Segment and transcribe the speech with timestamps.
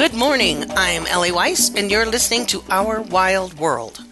[0.00, 0.64] Good morning.
[0.70, 4.02] I'm Ellie Weiss, and you're listening to Our Wild World.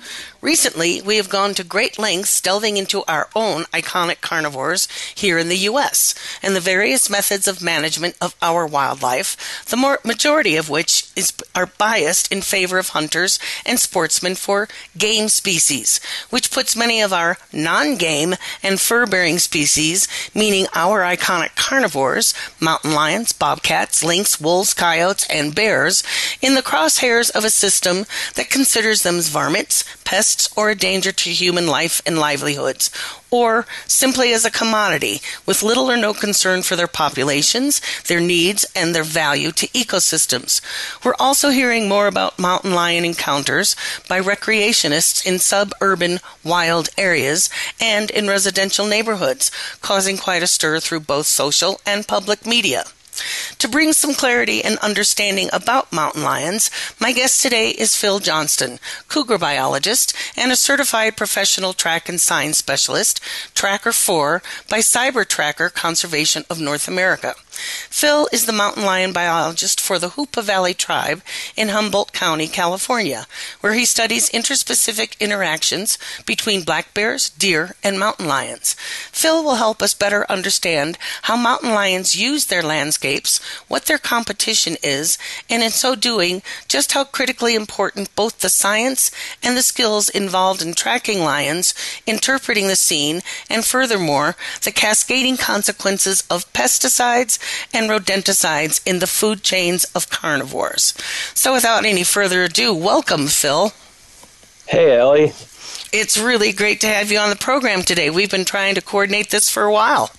[0.41, 5.49] Recently, we have gone to great lengths delving into our own iconic carnivores here in
[5.49, 6.15] the U.S.
[6.41, 11.33] and the various methods of management of our wildlife, the more, majority of which is,
[11.57, 17.13] are biased in favor of hunters and sportsmen for game species, which puts many of
[17.13, 24.41] our non game and fur bearing species, meaning our iconic carnivores, mountain lions, bobcats, lynx,
[24.41, 26.05] wolves, coyotes, and bears,
[26.41, 31.31] in the crosshairs of a system that considers them varmints, pests, or a danger to
[31.31, 32.91] human life and livelihoods,
[33.31, 38.65] or simply as a commodity with little or no concern for their populations, their needs,
[38.75, 40.61] and their value to ecosystems.
[41.05, 43.77] We're also hearing more about mountain lion encounters
[44.09, 51.01] by recreationists in suburban wild areas and in residential neighborhoods, causing quite a stir through
[51.01, 52.85] both social and public media.
[53.59, 58.79] To bring some clarity and understanding about mountain lions, my guest today is Phil Johnston,
[59.09, 63.21] cougar biologist and a certified professional track and sign specialist,
[63.55, 67.35] Tracker 4 by CyberTracker Conservation of North America.
[67.91, 71.23] Phil is the mountain lion biologist for the Hoopa Valley Tribe
[71.57, 73.27] in Humboldt County, California,
[73.61, 78.75] where he studies interspecific interactions between black bears, deer, and mountain lions.
[79.13, 84.77] Phil will help us better understand how mountain lions use their landscapes, what their competition
[84.83, 85.19] is,
[85.51, 89.11] and in so doing, just how critically important both the science
[89.43, 91.75] and the skills involved in tracking lions,
[92.07, 97.39] interpreting the scene, and furthermore, the cascading consequences of pesticides
[97.73, 100.95] and rodenticides in the food chains of carnivores.
[101.35, 103.73] So, without any further ado, welcome, Phil.
[104.67, 105.33] Hey, Ellie.
[105.91, 108.11] It's really great to have you on the program today.
[108.11, 110.11] We've been trying to coordinate this for a while.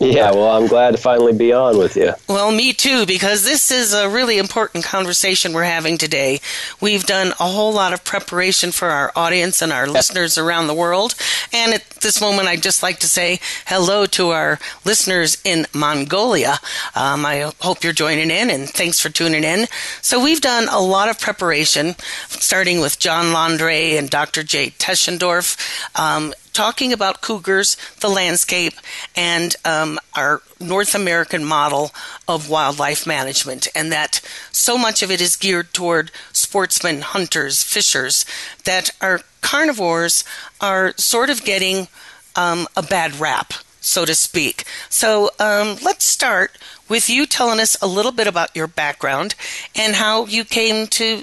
[0.00, 2.12] Yeah, well, I'm glad to finally be on with you.
[2.28, 6.40] Well, me too, because this is a really important conversation we're having today.
[6.80, 10.74] We've done a whole lot of preparation for our audience and our listeners around the
[10.74, 11.16] world.
[11.52, 16.58] And at this moment, I'd just like to say hello to our listeners in Mongolia.
[16.94, 19.66] Um, I hope you're joining in, and thanks for tuning in.
[20.00, 21.96] So, we've done a lot of preparation,
[22.28, 24.44] starting with John Laundré and Dr.
[24.44, 25.56] Jay Teschendorf.
[25.98, 28.72] Um, talking about cougars, the landscape,
[29.14, 31.92] and um, our North American model
[32.26, 34.20] of wildlife management, and that
[34.50, 38.24] so much of it is geared toward sportsmen, hunters, fishers,
[38.64, 40.24] that our carnivores
[40.60, 41.86] are sort of getting
[42.34, 44.64] um, a bad rap so to speak.
[44.90, 46.58] So um, let's start
[46.88, 49.36] with you telling us a little bit about your background
[49.76, 51.22] and how you came to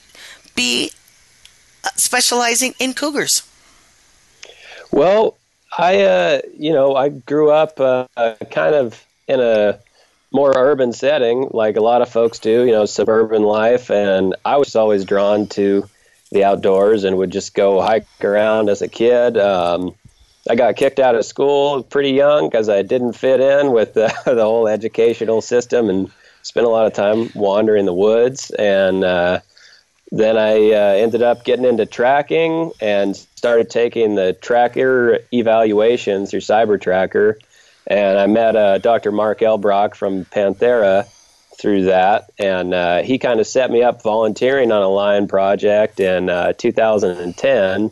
[0.56, 0.92] be
[1.84, 3.44] uh, specializing in cougars.
[4.92, 5.38] Well,
[5.78, 8.06] I, uh, you know, I grew up uh,
[8.52, 9.80] kind of in a
[10.32, 13.90] more urban setting, like a lot of folks do, you know, suburban life.
[13.90, 15.88] And I was always drawn to
[16.32, 19.38] the outdoors and would just go hike around as a kid.
[19.38, 19.96] Um,
[20.50, 24.14] I got kicked out of school pretty young because I didn't fit in with the,
[24.26, 28.52] the whole educational system and spent a lot of time wandering the woods.
[28.52, 29.40] And, uh,
[30.16, 36.40] then I uh, ended up getting into tracking and started taking the tracker evaluations through
[36.40, 37.36] CyberTracker.
[37.86, 39.12] And I met uh, Dr.
[39.12, 41.06] Mark Elbroch from Panthera
[41.58, 42.32] through that.
[42.40, 46.54] And uh, he kind of set me up volunteering on a lion project in uh,
[46.54, 47.92] 2010.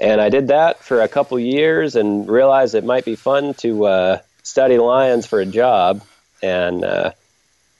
[0.00, 3.86] And I did that for a couple years and realized it might be fun to
[3.86, 6.02] uh, study lions for a job.
[6.42, 7.12] And uh,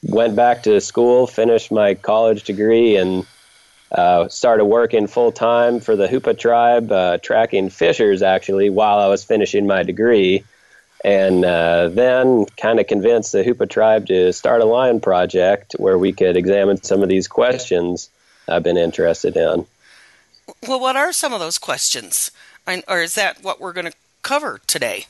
[0.05, 3.27] went back to school, finished my college degree, and
[3.93, 9.09] uh, started working full time for the Hoopa tribe, uh, tracking fishers actually while I
[9.09, 10.45] was finishing my degree.
[11.05, 15.99] And uh, then kind of convinced the Hoopa tribe to start a lion project where
[15.99, 18.09] we could examine some of these questions
[18.49, 19.67] I've been interested in.
[20.67, 22.31] Well, what are some of those questions?
[22.89, 25.07] Or is that what we're going to cover today?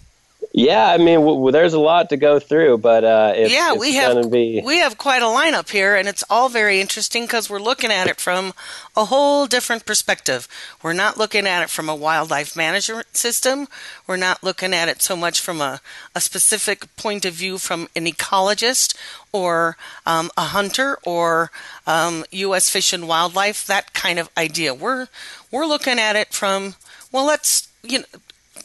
[0.55, 3.81] Yeah, I mean, w- there's a lot to go through, but uh, it's, yeah, it's
[3.81, 4.61] we have be...
[4.63, 8.07] we have quite a lineup here, and it's all very interesting because we're looking at
[8.07, 8.53] it from
[8.95, 10.47] a whole different perspective.
[10.83, 13.67] We're not looking at it from a wildlife management system.
[14.07, 15.81] We're not looking at it so much from a,
[16.15, 18.95] a specific point of view from an ecologist
[19.33, 21.51] or um, a hunter or
[21.87, 22.69] um, U.S.
[22.69, 23.67] Fish and Wildlife.
[23.67, 24.75] That kind of idea.
[24.75, 25.09] We're
[25.51, 26.75] we're looking at it from
[27.11, 28.05] well, let's you know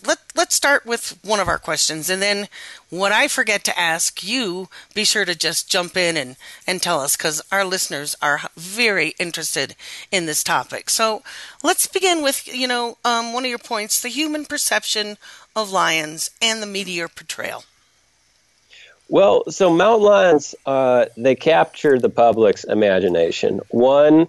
[0.07, 2.47] let let's start with one of our questions and then
[2.89, 7.01] what I forget to ask you be sure to just jump in and and tell
[7.01, 9.75] us cuz our listeners are very interested
[10.11, 10.89] in this topic.
[10.89, 11.21] So
[11.61, 15.17] let's begin with you know um, one of your points the human perception
[15.55, 17.65] of lions and the media portrayal.
[19.09, 23.61] Well, so mountain lions, uh, they capture the public's imagination.
[23.69, 24.27] One,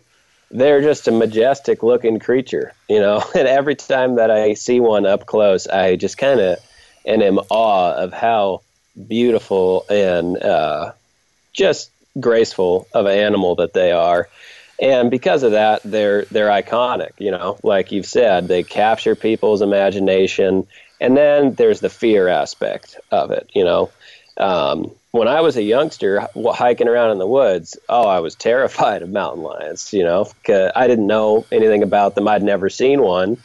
[0.50, 3.22] they're just a majestic looking creature, you know.
[3.34, 6.58] And every time that I see one up close, I just kind of
[7.04, 8.62] and am awe of how
[9.06, 10.92] beautiful and uh,
[11.52, 14.28] just graceful of an animal that they are.
[14.80, 17.58] And because of that, they're they're iconic, you know.
[17.62, 20.66] Like you've said, they capture people's imagination.
[21.00, 23.90] And then there's the fear aspect of it, you know.
[24.36, 29.02] Um, when I was a youngster hiking around in the woods, oh, I was terrified
[29.02, 29.92] of mountain lions.
[29.92, 32.28] You know, I didn't know anything about them.
[32.28, 33.38] I'd never seen one,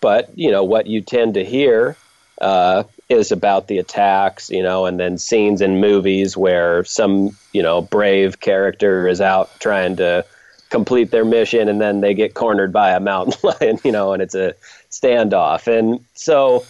[0.00, 1.96] but you know what you tend to hear
[2.40, 4.50] uh, is about the attacks.
[4.50, 9.50] You know, and then scenes in movies where some you know brave character is out
[9.60, 10.24] trying to
[10.70, 13.78] complete their mission, and then they get cornered by a mountain lion.
[13.84, 14.54] You know, and it's a
[14.90, 16.64] standoff, and so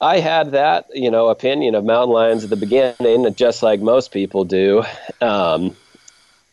[0.00, 4.12] I had that, you know, opinion of mountain lions at the beginning, just like most
[4.12, 4.84] people do,
[5.20, 5.76] um,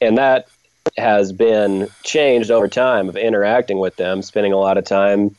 [0.02, 0.48] and that
[0.98, 5.36] has been changed over time of interacting with them, spending a lot of time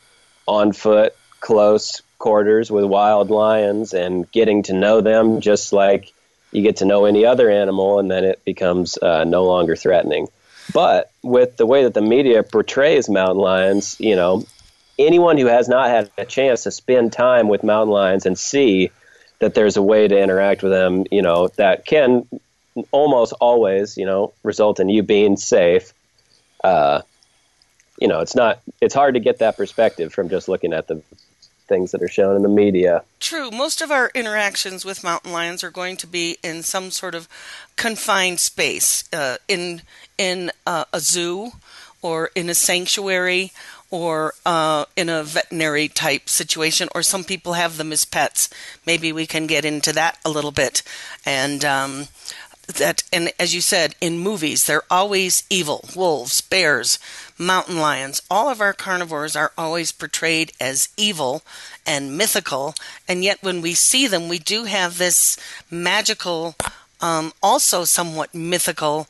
[0.46, 6.12] on foot, close quarters with wild lions, and getting to know them just like
[6.52, 10.28] you get to know any other animal, and then it becomes uh, no longer threatening.
[10.72, 14.44] But with the way that the media portrays mountain lions, you know,
[14.98, 18.90] anyone who has not had a chance to spend time with mountain lions and see
[19.38, 22.26] that there's a way to interact with them, you know, that can
[22.90, 25.92] almost always, you know, result in you being safe.
[26.64, 27.02] Uh,
[27.98, 31.02] you know, it's not, it's hard to get that perspective from just looking at the
[31.66, 33.02] things that are shown in the media.
[33.20, 33.50] True.
[33.50, 37.28] Most of our interactions with mountain lions are going to be in some sort of
[37.76, 39.82] confined space, uh, in
[40.16, 41.52] in uh, a zoo
[42.02, 43.52] or in a sanctuary
[43.90, 48.50] or uh, in a veterinary type situation, or some people have them as pets.
[48.84, 50.82] Maybe we can get into that a little bit.
[51.24, 52.08] And um,
[52.66, 56.98] that, and as you said, in movies, they're always evil wolves, bears,
[57.38, 58.20] mountain lions.
[58.30, 61.42] All of our carnivores are always portrayed as evil
[61.86, 62.74] and mythical.
[63.06, 65.36] And yet, when we see them, we do have this
[65.70, 66.56] magical,
[67.00, 69.06] um, also somewhat mythical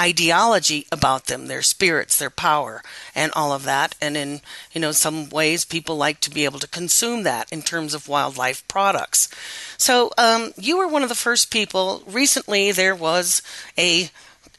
[0.00, 2.82] ideology about them, their spirits, their power,
[3.14, 3.94] and all of that.
[4.00, 4.40] And in
[4.72, 8.08] you know some ways, people like to be able to consume that in terms of
[8.08, 9.28] wildlife products.
[9.76, 12.02] So um, you were one of the first people.
[12.06, 13.42] Recently, there was
[13.76, 14.10] a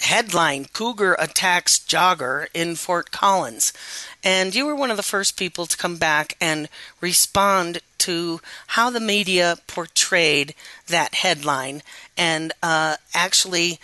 [0.01, 3.71] headline cougar attacks jogger in fort collins
[4.23, 8.89] and you were one of the first people to come back and respond to how
[8.89, 10.53] the media portrayed
[10.88, 11.81] that headline
[12.17, 13.79] and uh, actually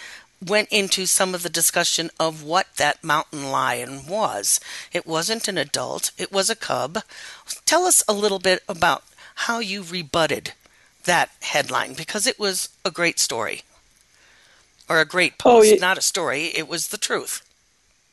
[0.46, 4.60] went into some of the discussion of what that mountain lion was.
[4.94, 7.00] It wasn't an adult, it was a cub.
[7.66, 9.04] Tell us a little bit about
[9.36, 10.54] how you rebutted
[11.06, 13.64] that headline because it was a great story.
[14.90, 15.82] Or a great oh, post, oh, yeah.
[15.82, 17.44] not a story, it was the truth.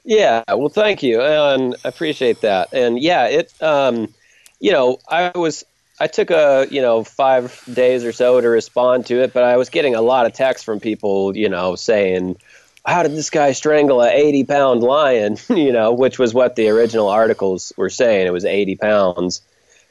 [0.04, 1.22] Yeah, well thank you.
[1.22, 2.72] And I appreciate that.
[2.72, 4.14] And yeah, it um
[4.60, 5.64] you know, I was
[6.00, 9.56] I took a you know five days or so to respond to it, but I
[9.56, 12.36] was getting a lot of texts from people, you know, saying,
[12.84, 16.68] "How did this guy strangle a 80 pound lion?" you know, which was what the
[16.68, 18.26] original articles were saying.
[18.26, 19.42] It was 80 pounds,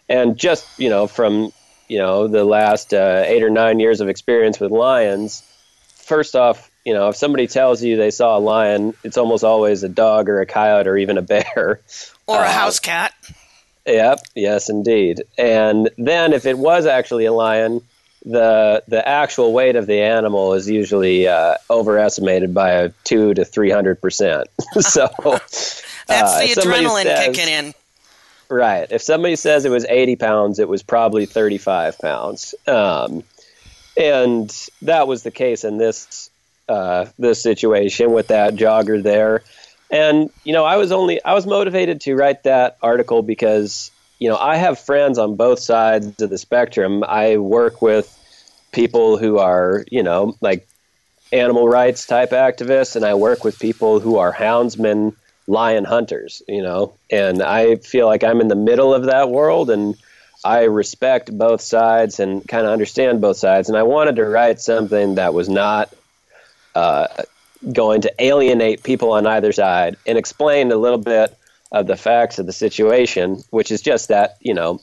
[0.10, 1.54] and just you know from
[1.88, 5.42] you know the last uh, eight or nine years of experience with lions,
[5.96, 9.84] first off, you know, if somebody tells you they saw a lion, it's almost always
[9.84, 11.80] a dog or a coyote or even a bear
[12.28, 13.14] or a uh, house cat.
[13.86, 14.20] Yep.
[14.36, 15.24] Yes, indeed.
[15.38, 17.82] And then if it was actually a lion,
[18.26, 23.44] the the actual weight of the animal is usually uh, overestimated by a two to
[23.44, 24.48] three hundred percent.
[24.82, 27.74] So that's uh, the adrenaline says, kicking in.
[28.50, 28.88] Right.
[28.90, 32.56] If somebody says it was eighty pounds, it was probably thirty five pounds.
[32.68, 33.24] Um,
[33.98, 36.30] and that was the case in this
[36.70, 39.44] uh, this situation with that jogger there.
[39.94, 44.28] And you know, I was only I was motivated to write that article because you
[44.28, 47.04] know, I have friends on both sides of the spectrum.
[47.04, 48.08] I work with
[48.72, 50.68] people who are, you know, like
[51.32, 56.64] animal rights type activists, and I work with people who are houndsmen, lion hunters, you
[56.64, 59.96] know, and I feel like I'm in the middle of that world and
[60.44, 63.70] I respect both sides and kind of understand both sides.
[63.70, 65.94] And I wanted to write something that was not
[66.76, 67.08] uh,
[67.72, 71.38] going to alienate people on either side and explain a little bit
[71.72, 74.82] of the facts of the situation, which is just that, you know,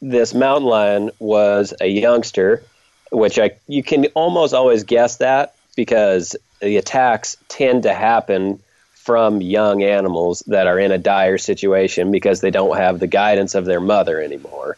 [0.00, 2.62] this mountain lion was a youngster,
[3.10, 8.60] which I you can almost always guess that because the attacks tend to happen
[8.94, 13.54] from young animals that are in a dire situation because they don't have the guidance
[13.54, 14.76] of their mother anymore.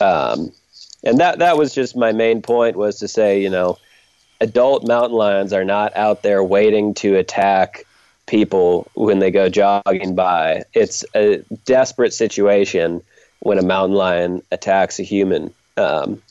[0.00, 0.52] Um,
[1.04, 3.78] and that that was just my main point was to say, you know,
[4.40, 7.84] adult mountain lions are not out there waiting to attack
[8.26, 10.64] people when they go jogging by.
[10.74, 13.02] It's a desperate situation
[13.40, 15.54] when a mountain lion attacks a human.
[15.76, 16.22] Um,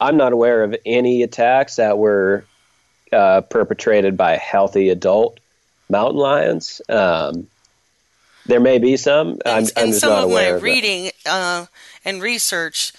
[0.00, 2.44] I'm not aware of any attacks that were
[3.12, 5.40] uh, perpetrated by healthy adult
[5.88, 6.80] mountain lions.
[6.88, 7.48] Um,
[8.46, 9.38] there may be some.
[9.44, 11.66] I'm, and, I'm and some not of aware my of reading uh,
[12.04, 12.92] and research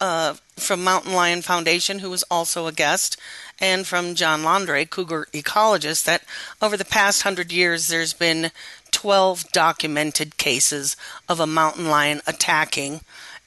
[0.00, 3.16] uh, from Mountain Lion Foundation, who was also a guest,
[3.60, 6.22] and from John Laundré, cougar ecologist, that
[6.62, 8.50] over the past hundred years there's been
[8.90, 10.96] 12 documented cases
[11.28, 13.00] of a mountain lion attacking,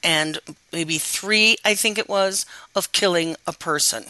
[0.03, 0.39] and
[0.71, 4.05] maybe three, I think it was, of killing a person.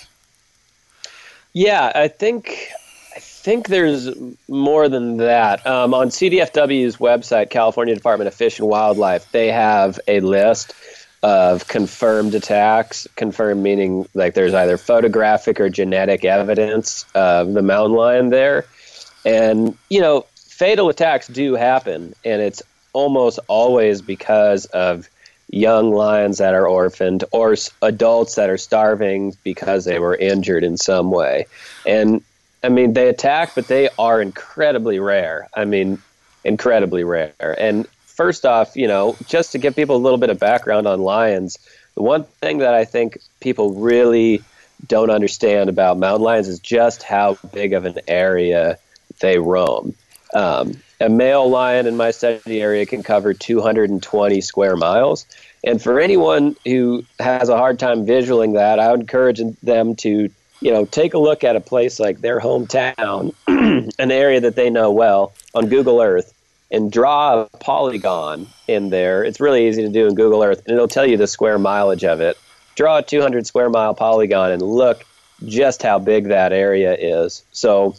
[1.53, 2.72] Yeah, I think
[3.15, 4.10] I think there's
[4.48, 5.65] more than that.
[5.67, 10.74] Um, on CDFW's website, California Department of Fish and Wildlife, they have a list
[11.23, 13.07] of confirmed attacks.
[13.15, 18.65] Confirmed meaning like there's either photographic or genetic evidence of the mountain lion there.
[19.23, 22.61] And, you know, fatal attacks do happen, and it's
[22.93, 25.07] almost always because of
[25.49, 30.77] young lions that are orphaned or adults that are starving because they were injured in
[30.77, 31.45] some way.
[31.85, 32.21] And
[32.63, 35.49] I mean, they attack, but they are incredibly rare.
[35.53, 36.01] I mean,
[36.43, 37.55] incredibly rare.
[37.59, 37.87] And
[38.21, 41.57] first off, you know, just to give people a little bit of background on lions,
[41.95, 44.43] the one thing that I think people really
[44.85, 48.77] don't understand about mountain lions is just how big of an area
[49.21, 49.95] they roam.
[50.35, 55.25] Um, a male lion in my study area can cover 220 square miles.
[55.63, 60.29] And for anyone who has a hard time visualizing that, I would encourage them to,
[60.59, 64.69] you know, take a look at a place like their hometown, an area that they
[64.69, 66.31] know well, on Google Earth,
[66.71, 69.23] and draw a polygon in there.
[69.23, 72.05] It's really easy to do in Google Earth, and it'll tell you the square mileage
[72.05, 72.37] of it.
[72.75, 75.05] Draw a 200 square mile polygon and look
[75.45, 77.43] just how big that area is.
[77.51, 77.95] So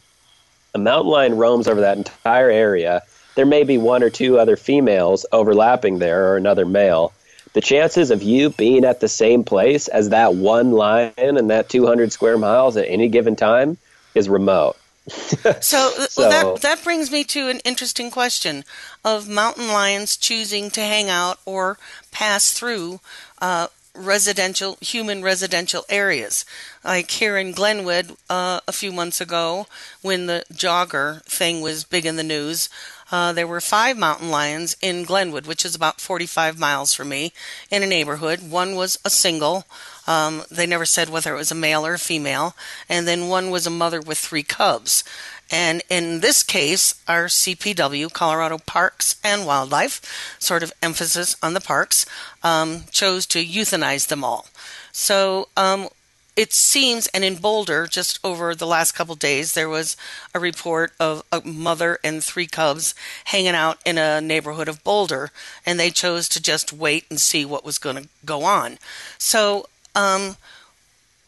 [0.75, 3.03] a mountain lion roams over that entire area.
[3.35, 7.13] There may be one or two other females overlapping there or another male.
[7.53, 11.69] The chances of you being at the same place as that one lion and that
[11.69, 13.77] 200 square miles at any given time
[14.15, 14.77] is remote.
[15.61, 18.65] so, so well, that that brings me to an interesting question
[19.05, 21.77] of mountain lions choosing to hang out or
[22.13, 23.01] pass through
[23.41, 23.67] uh,
[23.97, 26.45] residential human residential areas.
[26.85, 29.67] Like here in glenwood uh, a few months ago
[30.03, 32.69] when the jogger thing was big in the news
[33.13, 37.33] uh, there were five mountain lions in glenwood which is about 45 miles from me
[37.71, 38.51] in a neighborhood.
[38.51, 39.67] One was a single
[40.07, 42.55] um, they never said whether it was a male or a female
[42.89, 45.05] and then one was a mother with three cubs
[45.53, 50.01] and in this case, our CPW, Colorado Parks and Wildlife,
[50.39, 52.07] sort of emphasis on the parks,
[52.43, 54.47] um, chose to euthanize them all.
[54.93, 55.89] So um,
[56.37, 59.95] it seems, and in Boulder, just over the last couple days, there was
[60.35, 62.95] a report of a mother and three cubs
[63.27, 65.31] hanging out in a neighborhood of Boulder,
[65.67, 68.79] and they chose to just wait and see what was going to go on.
[69.19, 70.37] So, um,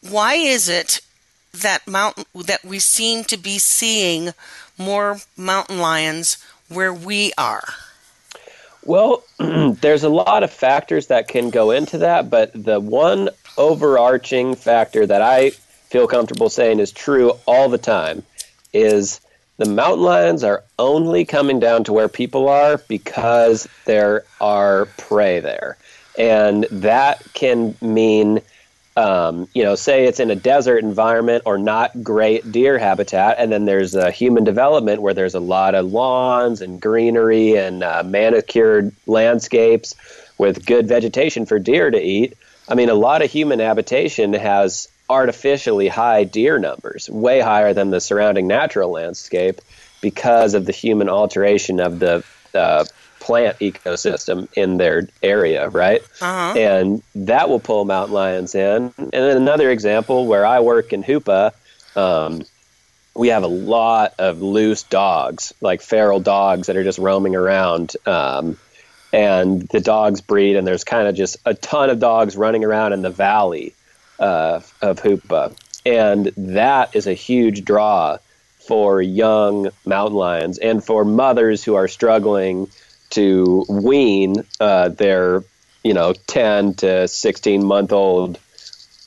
[0.01, 1.01] why is it
[1.53, 4.31] that mountain that we seem to be seeing
[4.77, 7.63] more mountain lions where we are?
[8.83, 14.55] Well, there's a lot of factors that can go into that, but the one overarching
[14.55, 18.23] factor that I feel comfortable saying is true all the time
[18.73, 19.21] is
[19.57, 25.39] the mountain lions are only coming down to where people are because there are prey
[25.39, 25.77] there.
[26.17, 28.41] And that can mean
[28.95, 33.51] um, you know, say it's in a desert environment or not great deer habitat, and
[33.51, 38.03] then there's a human development where there's a lot of lawns and greenery and uh,
[38.05, 39.95] manicured landscapes
[40.37, 42.37] with good vegetation for deer to eat.
[42.69, 47.91] I mean, a lot of human habitation has artificially high deer numbers, way higher than
[47.91, 49.61] the surrounding natural landscape
[50.01, 52.23] because of the human alteration of the
[52.53, 52.85] uh,
[53.25, 56.01] plant ecosystem in their area, right?
[56.21, 56.53] Uh-huh.
[56.55, 58.93] And that will pull mountain lions in.
[58.97, 61.51] And then another example where I work in Hoopa,
[61.95, 62.43] um,
[63.15, 67.95] we have a lot of loose dogs, like feral dogs that are just roaming around.
[68.05, 68.57] Um,
[69.11, 72.93] and the dogs breed, and there's kind of just a ton of dogs running around
[72.93, 73.73] in the valley
[74.19, 75.57] uh, of Hoopa.
[75.83, 78.19] And that is a huge draw
[78.59, 82.67] for young mountain lions and for mothers who are struggling
[83.15, 85.43] to wean uh, their,
[85.83, 88.37] you know, 10 to 16 month old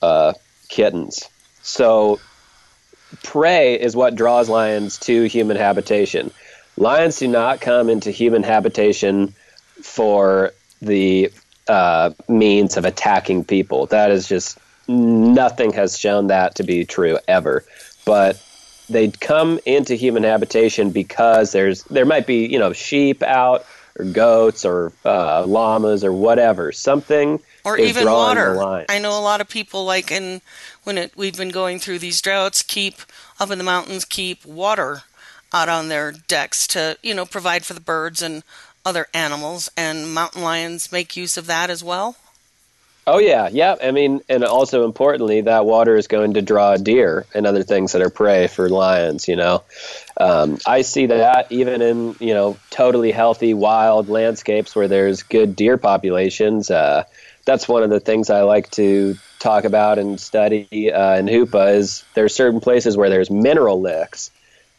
[0.02, 0.32] uh,
[0.68, 1.28] kittens.
[1.62, 2.18] So
[3.22, 6.30] prey is what draws lions to human habitation.
[6.76, 9.34] Lions do not come into human habitation
[9.82, 11.30] for the
[11.66, 13.86] uh, means of attacking people.
[13.86, 17.64] That is just nothing has shown that to be true ever.
[18.06, 18.42] But
[18.88, 23.66] they come into human habitation because there's there might be you know sheep out
[23.98, 28.84] or goats or uh, llamas or whatever something or even water.
[28.88, 30.40] I know a lot of people like in
[30.84, 32.96] when it, we've been going through these droughts keep
[33.40, 35.02] up in the mountains keep water
[35.52, 38.42] out on their decks to you know provide for the birds and
[38.84, 42.16] other animals and mountain lions make use of that as well.
[43.10, 43.74] Oh yeah, yeah.
[43.82, 47.92] I mean, and also importantly, that water is going to draw deer and other things
[47.92, 49.26] that are prey for lions.
[49.28, 49.62] You know,
[50.18, 55.56] um, I see that even in you know totally healthy wild landscapes where there's good
[55.56, 56.70] deer populations.
[56.70, 57.04] Uh,
[57.46, 61.76] that's one of the things I like to talk about and study uh, in Hoopa.
[61.76, 64.30] Is there's certain places where there's mineral licks.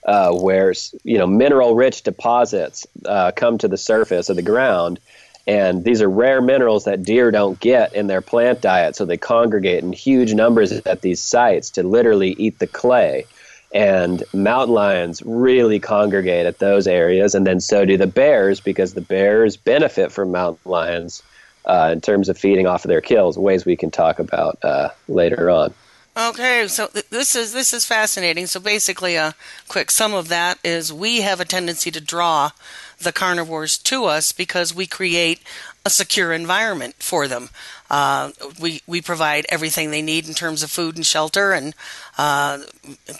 [0.05, 4.99] Uh, where you know mineral rich deposits uh, come to the surface of the ground
[5.49, 9.17] and these are rare minerals that deer don't get in their plant diet, so they
[9.17, 13.25] congregate in huge numbers at these sites to literally eat the clay.
[13.73, 18.93] And mountain lions really congregate at those areas, and then so do the bears because
[18.93, 21.23] the bears benefit from mountain lions
[21.65, 24.89] uh, in terms of feeding off of their kills, ways we can talk about uh,
[25.07, 25.73] later on.
[26.15, 28.45] Okay, so th- this is this is fascinating.
[28.45, 29.35] So basically, a
[29.67, 32.51] quick sum of that is we have a tendency to draw
[32.99, 35.41] the carnivores to us because we create
[35.85, 37.49] a secure environment for them.
[37.89, 41.73] Uh, we we provide everything they need in terms of food and shelter, and
[42.17, 42.59] uh,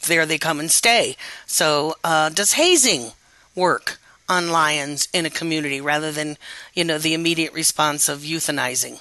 [0.07, 1.15] there they come and stay.
[1.45, 3.11] So, uh, does hazing
[3.55, 6.37] work on lions in a community rather than
[6.73, 8.99] you know the immediate response of euthanizing?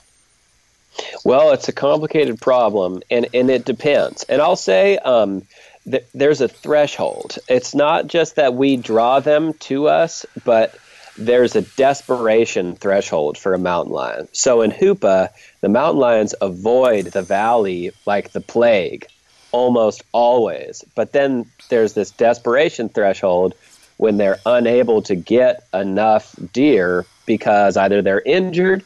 [1.25, 4.25] Well, it's a complicated problem, and, and it depends.
[4.25, 5.47] And I'll say um,
[5.91, 7.39] th- there's a threshold.
[7.49, 10.77] It's not just that we draw them to us, but
[11.17, 14.29] there's a desperation threshold for a mountain lion.
[14.33, 19.07] So in Hoopa, the mountain lions avoid the valley like the plague
[19.51, 20.85] almost always.
[20.95, 23.55] But then there's this desperation threshold
[23.97, 28.85] when they're unable to get enough deer because either they're injured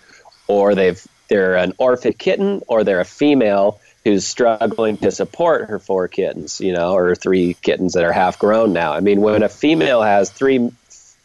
[0.48, 5.78] or they've they're an orphan kitten or they're a female who's struggling to support her
[5.78, 8.92] four kittens, you know, or three kittens that are half grown now.
[8.92, 10.72] I mean, when a female has three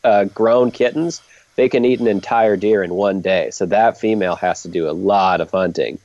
[0.03, 1.21] uh, grown kittens,
[1.55, 3.49] they can eat an entire deer in one day.
[3.49, 5.97] So that female has to do a lot of hunting.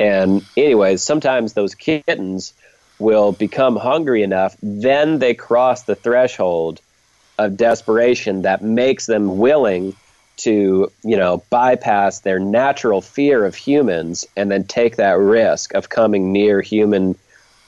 [0.00, 2.54] And, anyways, sometimes those kittens
[2.98, 6.80] will become hungry enough, then they cross the threshold
[7.38, 9.94] of desperation that makes them willing
[10.36, 15.88] to, you know, bypass their natural fear of humans and then take that risk of
[15.88, 17.16] coming near human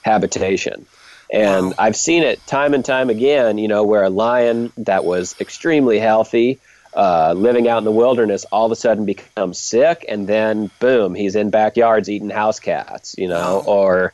[0.03, 0.87] habitation.
[1.31, 1.75] And Wow.
[1.79, 5.99] I've seen it time and time again, you know, where a lion that was extremely
[5.99, 6.59] healthy,
[6.95, 11.15] uh, living out in the wilderness, all of a sudden becomes sick, and then boom,
[11.15, 14.13] he's in backyards eating house cats, you know, or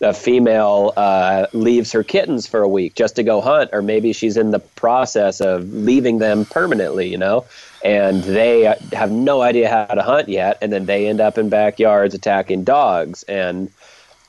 [0.00, 4.12] a female uh, leaves her kittens for a week just to go hunt, or maybe
[4.12, 7.46] she's in the process of leaving them permanently, you know,
[7.84, 11.48] and they have no idea how to hunt yet, and then they end up in
[11.48, 13.22] backyards attacking dogs.
[13.24, 13.70] And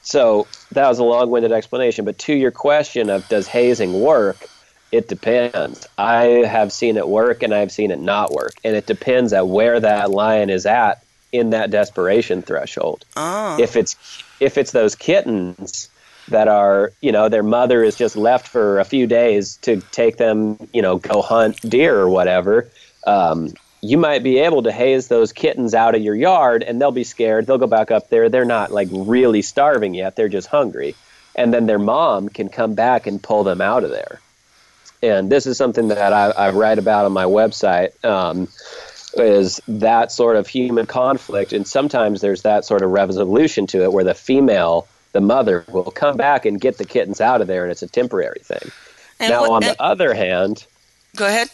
[0.02, 2.06] so that was a long winded explanation.
[2.06, 4.48] But to your question of does hazing work,
[4.92, 5.88] it depends.
[5.98, 8.54] I have seen it work and I've seen it not work.
[8.64, 13.06] And it depends at where that lion is at in that desperation threshold.
[13.16, 13.96] Oh, if it's
[14.40, 15.90] if it's those kittens
[16.30, 20.18] that are you know their mother is just left for a few days to take
[20.18, 22.70] them you know go hunt deer or whatever
[23.06, 26.92] um, you might be able to haze those kittens out of your yard and they'll
[26.92, 27.46] be scared.
[27.46, 28.28] They'll go back up there.
[28.28, 30.16] They're not like really starving yet.
[30.16, 30.96] They're just hungry.
[31.36, 34.20] And then their mom can come back and pull them out of there
[35.04, 38.48] and this is something that I, I write about on my website um,
[39.16, 43.92] is that sort of human conflict and sometimes there's that sort of resolution to it
[43.94, 47.64] where the female the mother will come back and get the kittens out of there
[47.64, 48.72] and it's a temporary thing
[49.20, 50.66] and now what- on and- the other hand
[51.16, 51.50] go ahead.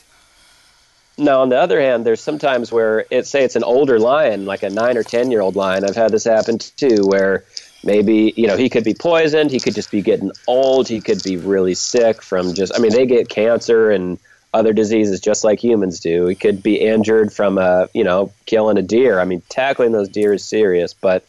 [1.18, 4.64] now on the other hand, there's sometimes where it say it's an older lion, like
[4.64, 5.86] a nine or ten year old lion.
[5.86, 7.46] I've had this happen too, where
[7.84, 11.22] maybe you know he could be poisoned, he could just be getting old, he could
[11.24, 12.74] be really sick from just.
[12.76, 14.18] I mean, they get cancer and
[14.54, 16.28] other diseases just like humans do.
[16.28, 19.20] He could be injured from a you know killing a deer.
[19.20, 21.26] I mean, tackling those deer is serious, but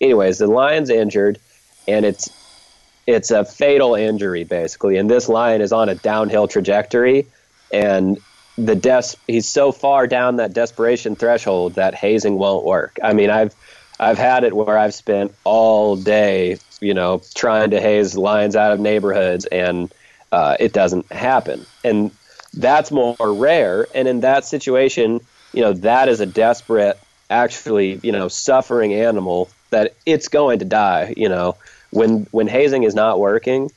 [0.00, 1.38] anyways, the lion's injured,
[1.88, 2.30] and it's
[3.06, 7.26] it's a fatal injury basically, and this lion is on a downhill trajectory,
[7.72, 8.18] and
[8.58, 12.98] the des- he's so far down that desperation threshold that hazing won't work.
[13.02, 13.54] I mean, I've
[13.98, 18.72] I've had it where I've spent all day, you know, trying to haze lions out
[18.72, 19.92] of neighborhoods, and
[20.32, 21.64] uh, it doesn't happen.
[21.84, 22.10] And
[22.54, 23.86] that's more rare.
[23.94, 25.20] And in that situation,
[25.52, 26.98] you know, that is a desperate,
[27.30, 31.14] actually, you know, suffering animal that it's going to die.
[31.16, 31.56] You know,
[31.90, 33.70] when when hazing is not working,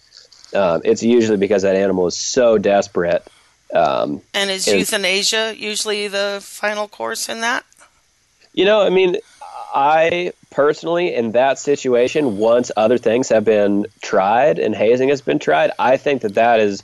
[0.54, 3.26] uh, it's usually because that animal is so desperate.
[3.74, 7.64] Um, and is euthanasia usually the final course in that?
[8.54, 9.18] You know, I mean,
[9.74, 15.40] I personally, in that situation, once other things have been tried and hazing has been
[15.40, 16.84] tried, I think that that is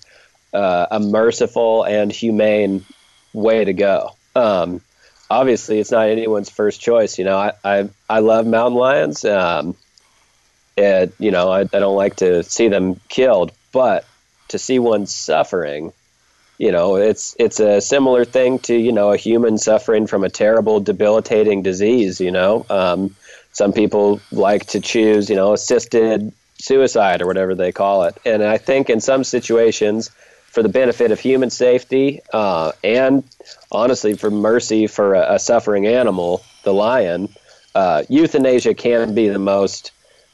[0.53, 2.85] uh, a merciful and humane
[3.33, 4.15] way to go.
[4.35, 4.81] Um,
[5.29, 7.17] obviously, it's not anyone's first choice.
[7.17, 9.25] You know, I I, I love mountain lions.
[9.25, 9.75] Um,
[10.77, 14.05] it, you know, I, I don't like to see them killed, but
[14.49, 15.93] to see one suffering,
[16.57, 20.29] you know, it's it's a similar thing to you know a human suffering from a
[20.29, 22.21] terrible, debilitating disease.
[22.21, 23.15] You know, um,
[23.51, 28.43] some people like to choose you know assisted suicide or whatever they call it, and
[28.43, 30.11] I think in some situations
[30.45, 33.25] for the benefit of human safety uh, and
[33.73, 37.27] honestly for mercy for a, a suffering animal, the lion,
[37.75, 39.91] uh, euthanasia can be the most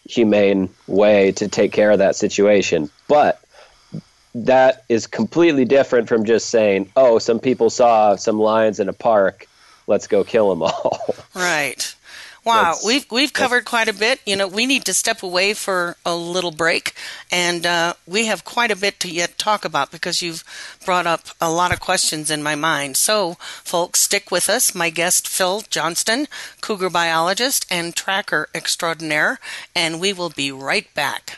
[0.07, 2.91] humane way to take care of that situation.
[3.07, 3.41] But
[4.33, 8.93] that is completely different from just saying, oh, some people saw some lions in a
[8.93, 9.47] park,
[9.87, 11.15] let's go kill them all.
[11.35, 11.95] Right.
[12.43, 14.19] Wow, That's, we've we've covered quite a bit.
[14.25, 16.93] You know, we need to step away for a little break,
[17.31, 20.43] and uh, we have quite a bit to yet talk about because you've
[20.83, 22.97] brought up a lot of questions in my mind.
[22.97, 24.73] So, folks, stick with us.
[24.73, 26.27] My guest Phil Johnston,
[26.61, 29.39] cougar biologist and tracker extraordinaire,
[29.75, 31.37] and we will be right back.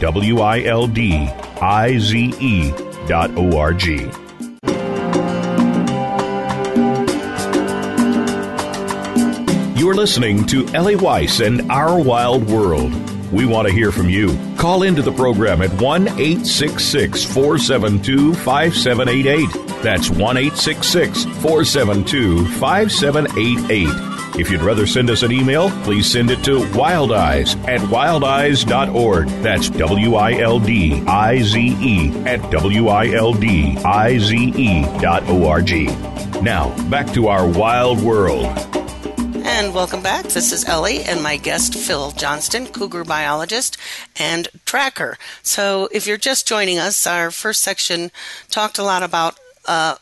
[0.00, 1.28] W I L D
[1.60, 2.70] I Z E
[3.06, 4.10] dot O R G.
[9.78, 12.92] You're listening to Ellie Weiss and Our Wild World.
[13.32, 14.36] We want to hear from you.
[14.56, 19.82] Call into the program at 1 866 472 5788.
[19.82, 24.15] That's 1 866 472 5788.
[24.38, 29.28] If you'd rather send us an email, please send it to wildize at wildize.org.
[29.42, 34.36] That's W I L D I Z E at W I L D I Z
[34.36, 35.86] E dot O R G.
[36.42, 38.44] Now, back to our wild world.
[39.46, 40.26] And welcome back.
[40.26, 43.78] This is Ellie and my guest, Phil Johnston, cougar biologist
[44.16, 45.16] and tracker.
[45.42, 48.10] So, if you're just joining us, our first section
[48.50, 49.96] talked a lot about uh,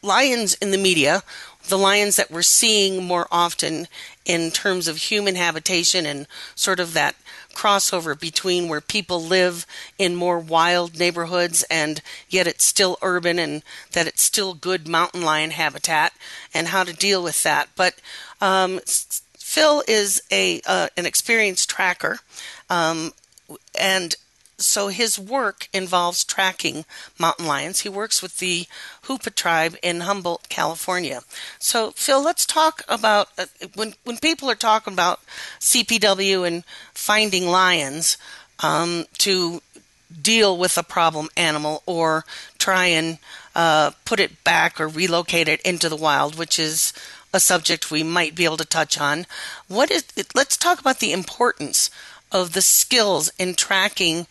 [0.00, 1.22] lions in the media
[1.68, 3.86] the lions that we're seeing more often
[4.24, 7.14] in terms of human habitation and sort of that
[7.54, 9.66] crossover between where people live
[9.98, 15.22] in more wild neighborhoods and yet it's still urban and that it's still good mountain
[15.22, 16.12] lion habitat
[16.54, 17.68] and how to deal with that.
[17.76, 17.94] But
[18.40, 18.80] um,
[19.38, 22.20] Phil is a uh, an experienced tracker,
[22.70, 23.12] um,
[23.78, 24.16] and
[24.64, 26.84] so his work involves tracking
[27.18, 27.80] mountain lions.
[27.80, 28.66] He works with the
[29.04, 31.22] Hoopa tribe in Humboldt, California.
[31.58, 35.20] So, Phil, let's talk about uh, when when people are talking about
[35.60, 38.16] CPW and finding lions
[38.60, 39.62] um, to
[40.20, 42.24] deal with a problem animal or
[42.58, 43.18] try and
[43.54, 46.92] uh, put it back or relocate it into the wild, which is
[47.32, 49.26] a subject we might be able to touch on.
[49.68, 50.04] What is?
[50.34, 51.90] Let's talk about the importance
[52.32, 54.26] of the skills in tracking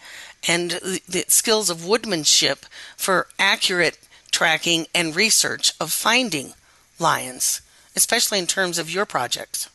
[0.47, 0.71] and
[1.07, 2.65] the skills of woodmanship
[2.97, 3.99] for accurate
[4.31, 6.53] tracking and research of finding
[6.99, 7.61] lions,
[7.95, 9.69] especially in terms of your projects.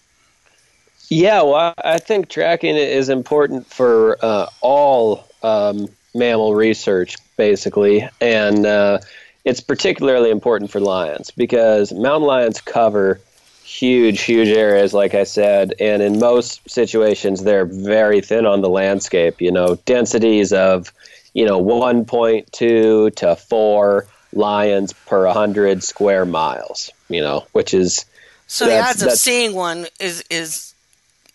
[1.08, 8.66] Yeah, well, I think tracking is important for uh, all um, mammal research, basically, and
[8.66, 8.98] uh,
[9.44, 13.20] it's particularly important for lions because mountain lions cover
[13.66, 18.68] huge, huge areas, like I said, and in most situations, they're very thin on the
[18.68, 19.40] landscape.
[19.40, 20.92] You know, densities of,
[21.34, 28.04] you know, 1.2 to 4 lions per 100 square miles, you know, which is.
[28.46, 30.72] So the odds of seeing one is, is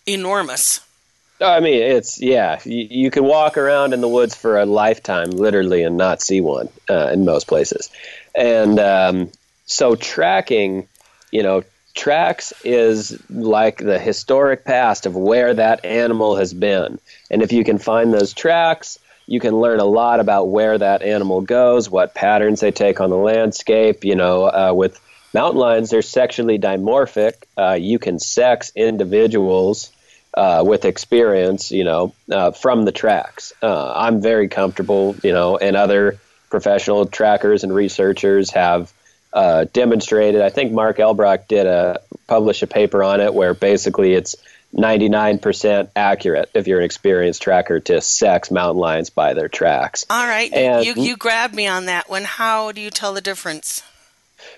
[0.07, 0.79] enormous.
[1.41, 5.31] I mean, it's, yeah, you, you, can walk around in the woods for a lifetime,
[5.31, 7.89] literally, and not see one uh, in most places.
[8.35, 9.31] And um,
[9.65, 10.87] so tracking,
[11.31, 16.99] you know, tracks is like the historic past of where that animal has been.
[17.29, 21.01] And if you can find those tracks, you can learn a lot about where that
[21.01, 24.03] animal goes, what patterns they take on the landscape.
[24.03, 24.99] You know, uh, with
[25.33, 27.33] mountain lions, they're sexually dimorphic.
[27.57, 29.91] Uh, you can sex individuals
[30.33, 33.53] uh, with experience, you know, uh, from the tracks.
[33.61, 38.91] Uh, I'm very comfortable, you know, and other professional trackers and researchers have
[39.33, 40.41] uh, demonstrated.
[40.41, 44.35] I think Mark Elbroch did a publish a paper on it where basically it's
[44.75, 50.05] 99% accurate if you're an experienced tracker to sex mountain lions by their tracks.
[50.09, 52.23] All right, and, you you grabbed me on that one.
[52.23, 53.83] How do you tell the difference?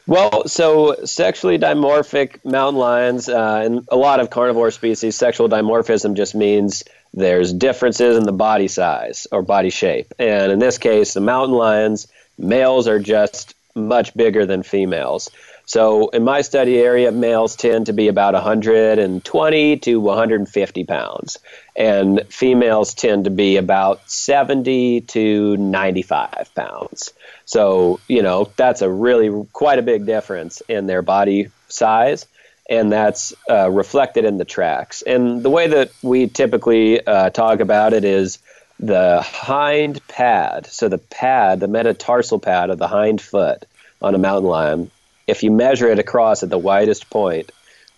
[0.07, 6.15] Well, so sexually dimorphic mountain lions uh, and a lot of carnivore species, sexual dimorphism
[6.15, 6.83] just means
[7.13, 10.13] there's differences in the body size or body shape.
[10.19, 12.07] And in this case, the mountain lions,
[12.37, 15.29] males are just much bigger than females.
[15.65, 21.39] So in my study area, males tend to be about 120 to 150 pounds,
[21.75, 27.13] and females tend to be about 70 to 95 pounds.
[27.45, 32.25] So, you know, that's a really quite a big difference in their body size,
[32.69, 35.01] and that's uh, reflected in the tracks.
[35.01, 38.39] And the way that we typically uh, talk about it is
[38.79, 43.65] the hind pad, so the pad, the metatarsal pad of the hind foot
[44.01, 44.91] on a mountain lion,
[45.27, 47.51] if you measure it across at the widest point,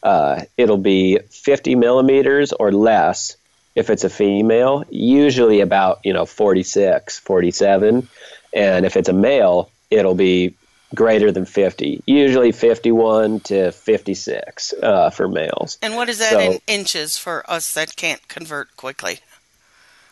[0.04, 3.38] uh, it'll be 50 millimeters or less
[3.74, 8.08] if it's a female, usually about, you know, 46, 47.
[8.54, 10.56] And if it's a male, it'll be
[10.94, 15.78] greater than 50, usually 51 to 56 uh, for males.
[15.82, 19.20] And what is that so, in inches for us that can't convert quickly?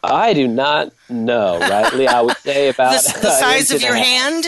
[0.03, 2.07] I do not know, rightly.
[2.07, 4.45] I would say about the, the size of your hand.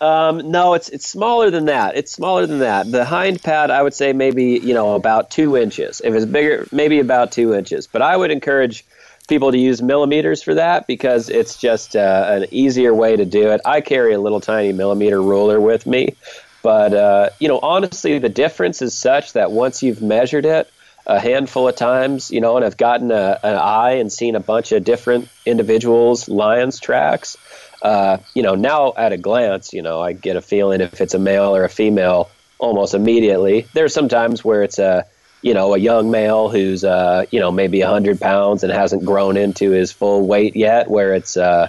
[0.00, 1.96] Um, no, it's it's smaller than that.
[1.96, 2.90] It's smaller than that.
[2.90, 6.00] The hind pad, I would say maybe you know about two inches.
[6.02, 7.86] If it's bigger, maybe about two inches.
[7.86, 8.84] But I would encourage
[9.28, 13.50] people to use millimeters for that because it's just uh, an easier way to do
[13.50, 13.60] it.
[13.64, 16.16] I carry a little tiny millimeter ruler with me,
[16.62, 20.68] but uh, you know honestly, the difference is such that once you've measured it,
[21.06, 24.40] a handful of times, you know, and I've gotten a, an eye and seen a
[24.40, 27.36] bunch of different individuals' lions tracks.
[27.82, 31.14] Uh, you know, now at a glance, you know, I get a feeling if it's
[31.14, 33.66] a male or a female almost immediately.
[33.74, 35.04] There's some times where it's a,
[35.42, 39.36] you know, a young male who's, uh, you know, maybe 100 pounds and hasn't grown
[39.36, 41.68] into his full weight yet, where it's, uh,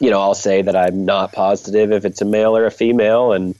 [0.00, 3.32] you know, I'll say that I'm not positive if it's a male or a female.
[3.32, 3.54] And,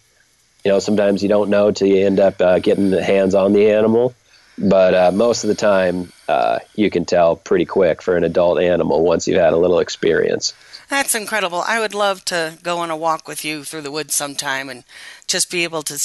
[0.64, 3.52] you know, sometimes you don't know till you end up uh, getting the hands on
[3.52, 4.16] the animal.
[4.58, 8.60] But uh, most of the time, uh, you can tell pretty quick for an adult
[8.60, 10.52] animal once you've had a little experience.
[10.88, 11.62] That's incredible.
[11.66, 14.84] I would love to go on a walk with you through the woods sometime and
[15.26, 15.98] just be able to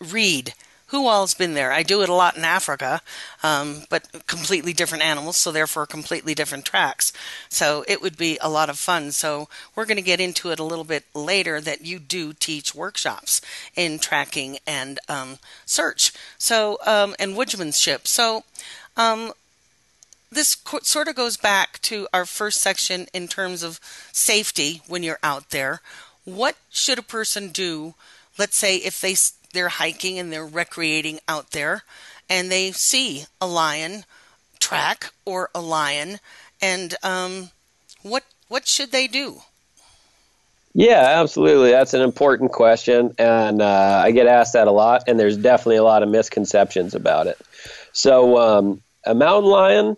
[0.00, 0.52] read
[0.88, 1.72] who all's been there.
[1.72, 3.00] I do it a lot in Africa,
[3.42, 7.12] um, but completely different animals, so therefore completely different tracks.
[7.48, 9.10] So it would be a lot of fun.
[9.12, 12.74] So we're going to get into it a little bit later that you do teach
[12.74, 13.40] workshops
[13.74, 16.12] in tracking and um, search.
[16.38, 18.06] So um, and woodsmanship.
[18.06, 18.44] So
[18.96, 19.32] um,
[20.30, 23.80] this sort of goes back to our first section in terms of
[24.12, 25.80] safety when you're out there.
[26.24, 27.94] What should a person do?
[28.38, 29.14] Let's say if they
[29.56, 31.82] they're hiking and they're recreating out there
[32.28, 34.04] and they see a lion
[34.58, 36.18] track or a lion
[36.60, 37.50] and um,
[38.02, 39.40] what what should they do
[40.78, 41.70] yeah, absolutely.
[41.70, 45.04] That's an important question, and uh, I get asked that a lot.
[45.06, 47.40] And there's definitely a lot of misconceptions about it.
[47.94, 49.96] So, um, a mountain lion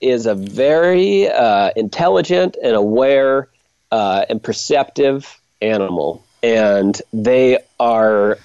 [0.00, 3.48] is a very uh, intelligent and aware
[3.92, 8.38] uh, and perceptive animal, and they are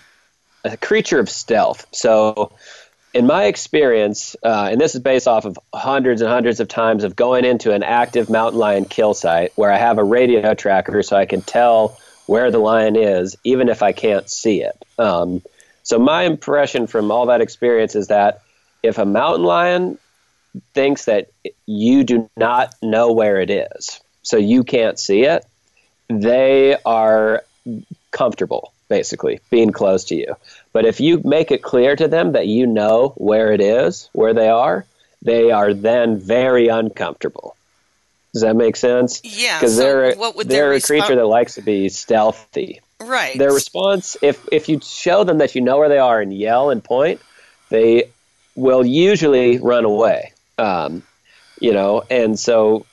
[0.64, 1.86] a creature of stealth.
[1.92, 2.52] So,
[3.14, 7.04] in my experience, uh, and this is based off of hundreds and hundreds of times
[7.04, 11.04] of going into an active mountain lion kill site where I have a radio tracker
[11.04, 14.86] so I can tell where the lion is, even if I can't see it.
[14.98, 15.42] Um,
[15.84, 18.42] so, my impression from all that experience is that
[18.84, 19.98] if a mountain lion
[20.74, 21.32] thinks that
[21.66, 25.46] you do not know where it is, so you can't see it,
[26.10, 27.44] they are
[28.12, 30.36] comfortable, basically, being close to you.
[30.74, 34.34] But if you make it clear to them that you know where it is, where
[34.34, 34.86] they are,
[35.22, 37.56] they are then very uncomfortable.
[38.34, 39.22] Does that make sense?
[39.24, 39.58] Yeah.
[39.58, 42.82] Because so they're, would they're a creature that likes to be stealthy.
[43.00, 43.38] right.
[43.38, 46.70] Their response, if, if you show them that you know where they are and yell
[46.70, 47.22] and point,
[47.70, 48.10] they
[48.56, 50.34] will usually run away.
[50.58, 51.04] Um,
[51.62, 52.86] you know, and so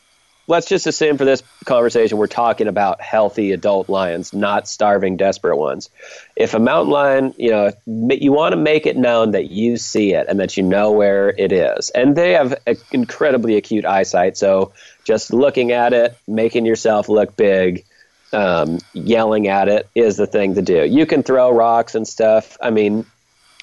[0.49, 5.57] let's just assume for this conversation we're talking about healthy adult lions, not starving, desperate
[5.57, 5.91] ones.
[6.35, 10.15] If a mountain lion, you know, you want to make it known that you see
[10.15, 12.55] it and that you know where it is, and they have
[12.91, 14.73] incredibly acute eyesight, so
[15.05, 17.85] just looking at it, making yourself look big.
[18.31, 20.85] Um, yelling at it is the thing to do.
[20.85, 22.59] You can throw rocks and stuff.
[22.61, 23.07] I mean,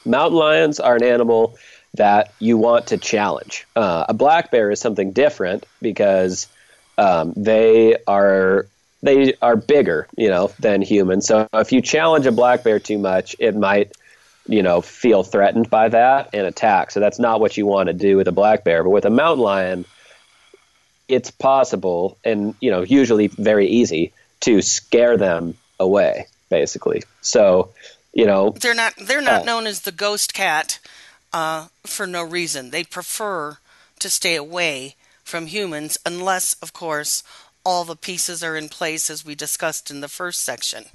[0.05, 1.55] mountain lions are an animal
[1.93, 3.67] that you want to challenge.
[3.75, 6.47] Uh, a black bear is something different because
[6.97, 8.67] um, they are
[9.01, 11.27] they are bigger, you know, than humans.
[11.27, 13.91] So if you challenge a black bear too much, it might,
[14.47, 16.91] you know, feel threatened by that and attack.
[16.91, 18.83] So that's not what you want to do with a black bear.
[18.83, 19.85] But with a mountain lion,
[21.07, 27.03] it's possible and you know usually very easy to scare them away, basically.
[27.21, 27.73] So
[28.13, 30.79] you know they're not they're not uh, known as the ghost cat
[31.31, 32.71] uh, for no reason.
[32.71, 33.57] They prefer
[33.99, 37.23] to stay away from humans unless, of course,
[37.65, 40.85] all the pieces are in place as we discussed in the first section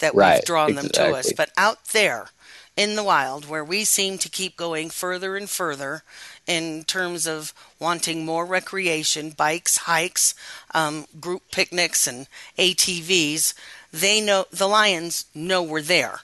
[0.00, 1.32] that we've Right, drawn them to us.
[1.32, 2.30] But out there
[2.76, 6.02] in the wild, where we seem to keep going further and further
[6.46, 10.34] in terms of wanting more recreation, bikes, hikes,
[10.74, 13.54] um, group picnics, and ATVs,
[13.92, 16.20] they know the lions know we're there.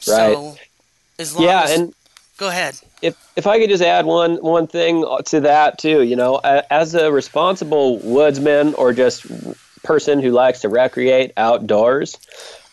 [0.00, 0.58] So
[1.18, 1.94] as long yeah, as and
[2.36, 2.78] go ahead.
[3.02, 6.94] if if I could just add one one thing to that too, you know, as
[6.94, 9.26] a responsible woodsman or just
[9.82, 12.18] person who likes to recreate outdoors,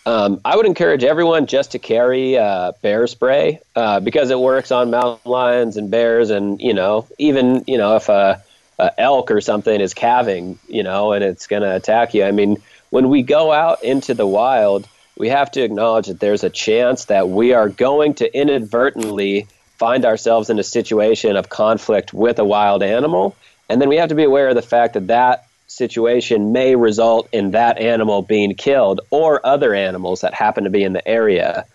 [0.05, 4.71] um, I would encourage everyone just to carry uh, bear spray uh, because it works
[4.71, 8.41] on mountain lions and bears, and you know, even you know if a,
[8.79, 12.23] a elk or something is calving, you know, and it's going to attack you.
[12.23, 16.43] I mean, when we go out into the wild, we have to acknowledge that there's
[16.43, 19.47] a chance that we are going to inadvertently
[19.77, 23.35] find ourselves in a situation of conflict with a wild animal.
[23.69, 27.27] And then we have to be aware of the fact that that situation may result
[27.31, 31.65] in that animal being killed or other animals that happen to be in the area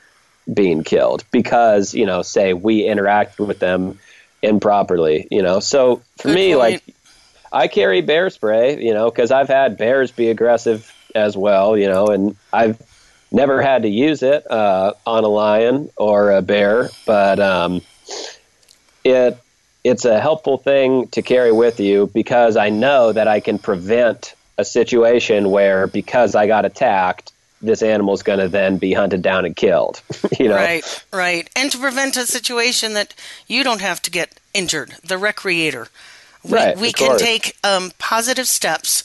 [0.52, 3.98] being killed because, you know, say we interact with them
[4.42, 5.60] improperly, you know.
[5.60, 6.58] So for Good me, point.
[6.58, 6.82] like,
[7.52, 11.88] I carry bear spray, you know, because I've had bears be aggressive as well, you
[11.88, 12.80] know, and I've
[13.30, 17.82] never had to use it uh, on a lion or a bear, but um,
[19.04, 19.38] it
[19.84, 24.34] it's a helpful thing to carry with you because I know that I can prevent
[24.58, 29.44] a situation where because I got attacked, this animal's going to then be hunted down
[29.44, 30.02] and killed.
[30.38, 31.48] you know, Right, right.
[31.56, 33.14] And to prevent a situation that
[33.46, 35.88] you don't have to get injured, the recreator.
[36.44, 39.04] We, Right, we can take um, positive steps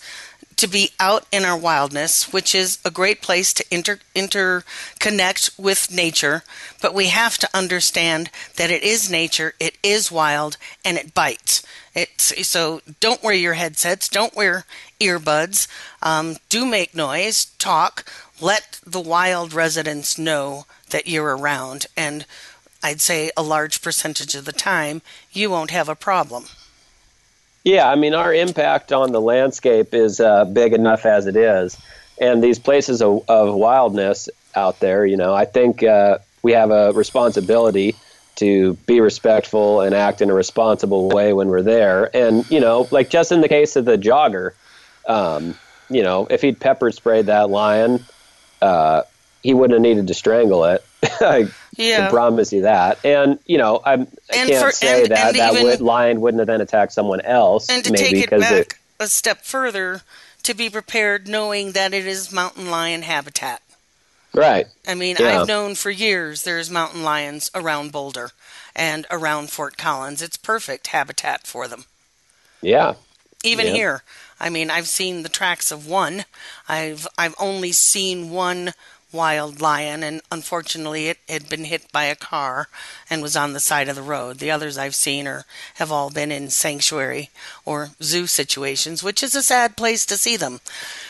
[0.57, 5.91] to be out in our wildness, which is a great place to inter- interconnect with
[5.91, 6.43] nature.
[6.81, 11.63] But we have to understand that it is nature, it is wild, and it bites.
[11.95, 14.65] It's, so don't wear your headsets, don't wear
[14.99, 15.67] earbuds,
[16.01, 18.05] um, do make noise, talk,
[18.41, 21.85] let the wild residents know that you're around.
[21.95, 22.25] And
[22.81, 25.01] I'd say a large percentage of the time,
[25.31, 26.45] you won't have a problem.
[27.63, 31.77] Yeah, I mean, our impact on the landscape is uh, big enough as it is.
[32.19, 36.71] And these places of, of wildness out there, you know, I think uh, we have
[36.71, 37.95] a responsibility
[38.35, 42.15] to be respectful and act in a responsible way when we're there.
[42.15, 44.51] And, you know, like just in the case of the jogger,
[45.07, 45.55] um,
[45.89, 48.03] you know, if he'd pepper sprayed that lion,
[48.61, 49.03] uh,
[49.41, 50.85] he wouldn't have needed to strangle it.
[51.75, 52.07] Yeah.
[52.07, 53.03] I promise you that.
[53.05, 54.01] And you know, I'm,
[54.31, 56.61] I And can't for- say and- that and that even- would, lion wouldn't have then
[56.61, 57.69] attacked someone else.
[57.69, 60.01] And to maybe take it back a step further,
[60.43, 63.61] to be prepared knowing that it is mountain lion habitat.
[64.33, 64.67] right.
[64.87, 65.41] I mean, Yeah.
[65.41, 68.31] I've known for years there's mountain lions around Boulder
[68.75, 70.21] and around Fort Collins.
[70.23, 71.85] It's perfect habitat for them.
[72.61, 72.93] Yeah.
[73.43, 73.73] Even Yeah.
[73.73, 74.03] here,
[74.39, 76.25] I mean, I've seen the tracks of one.
[76.67, 78.73] I've I've only seen one
[79.13, 82.67] wild lion, and unfortunately, it had been hit by a car
[83.09, 84.39] and was on the side of the road.
[84.39, 85.45] The others I've seen are
[85.75, 87.29] have all been in sanctuary
[87.65, 90.59] or zoo situations, which is a sad place to see them.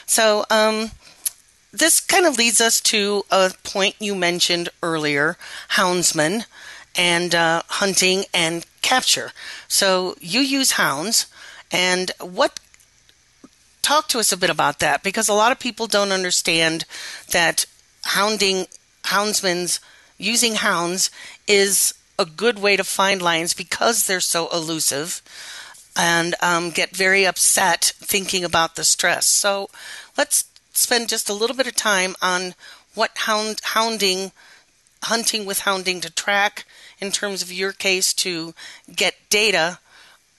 [0.06, 0.92] So, um,
[1.72, 5.38] this kind of leads us to a point you mentioned earlier,
[5.70, 6.46] houndsmen
[6.96, 9.32] and uh, hunting and capture.
[9.68, 11.26] So you use hounds,
[11.72, 12.60] and what?
[13.82, 16.86] Talk to us a bit about that because a lot of people don't understand
[17.32, 17.66] that
[18.04, 18.68] hounding
[19.06, 19.80] houndsmen's
[20.18, 21.10] using hounds
[21.48, 25.22] is a good way to find lions because they're so elusive
[25.96, 29.28] and um, get very upset thinking about the stress.
[29.28, 29.70] So
[30.18, 32.56] let's spend just a little bit of time on
[32.96, 34.32] what hound hounding
[35.04, 36.66] hunting with hounding to track
[37.00, 38.54] in terms of your case to
[38.96, 39.80] get data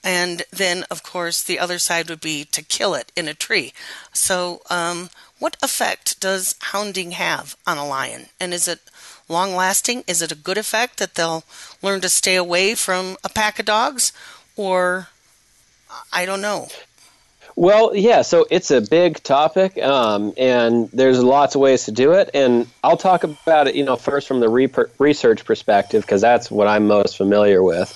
[0.03, 3.73] and then of course the other side would be to kill it in a tree
[4.11, 5.09] so um,
[5.39, 8.79] what effect does hounding have on a lion and is it
[9.27, 11.43] long lasting is it a good effect that they'll
[11.81, 14.11] learn to stay away from a pack of dogs
[14.55, 15.07] or
[16.13, 16.67] i don't know
[17.57, 22.11] Well, yeah, so it's a big topic, um, and there's lots of ways to do
[22.11, 22.29] it.
[22.33, 24.67] And I'll talk about it, you know, first from the re-
[24.99, 27.95] research perspective, because that's what I'm most familiar with.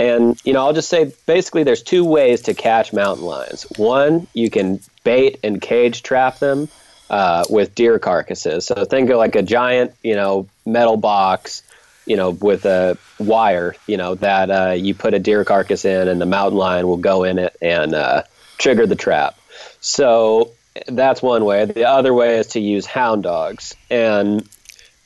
[0.00, 3.66] And, you know, I'll just say basically there's two ways to catch mountain lions.
[3.76, 6.68] One, you can bait and cage trap them
[7.10, 8.66] uh, with deer carcasses.
[8.66, 11.62] So think of like a giant, you know, metal box,
[12.06, 16.08] you know, with a wire, you know, that uh, you put a deer carcass in,
[16.08, 18.22] and the mountain lion will go in it and uh,
[18.58, 19.38] trigger the trap.
[19.80, 20.50] So
[20.86, 21.64] that's one way.
[21.66, 23.76] The other way is to use hound dogs.
[23.90, 24.48] And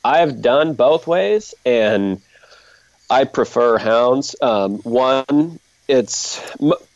[0.03, 2.21] I've done both ways, and
[3.09, 4.35] I prefer hounds.
[4.41, 5.59] Um, one,
[5.89, 6.39] it's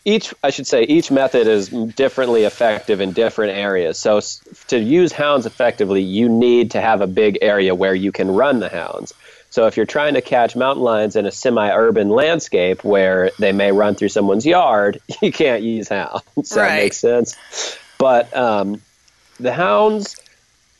[0.05, 3.97] each, I should say, each method is differently effective in different areas.
[3.97, 4.21] So
[4.67, 8.59] to use hounds effectively, you need to have a big area where you can run
[8.59, 9.13] the hounds.
[9.49, 13.71] So if you're trying to catch mountain lions in a semi-urban landscape where they may
[13.71, 16.49] run through someone's yard, you can't use hounds.
[16.49, 16.83] That Right.
[16.83, 17.35] makes sense.
[17.97, 18.81] But um,
[19.39, 20.19] the hounds.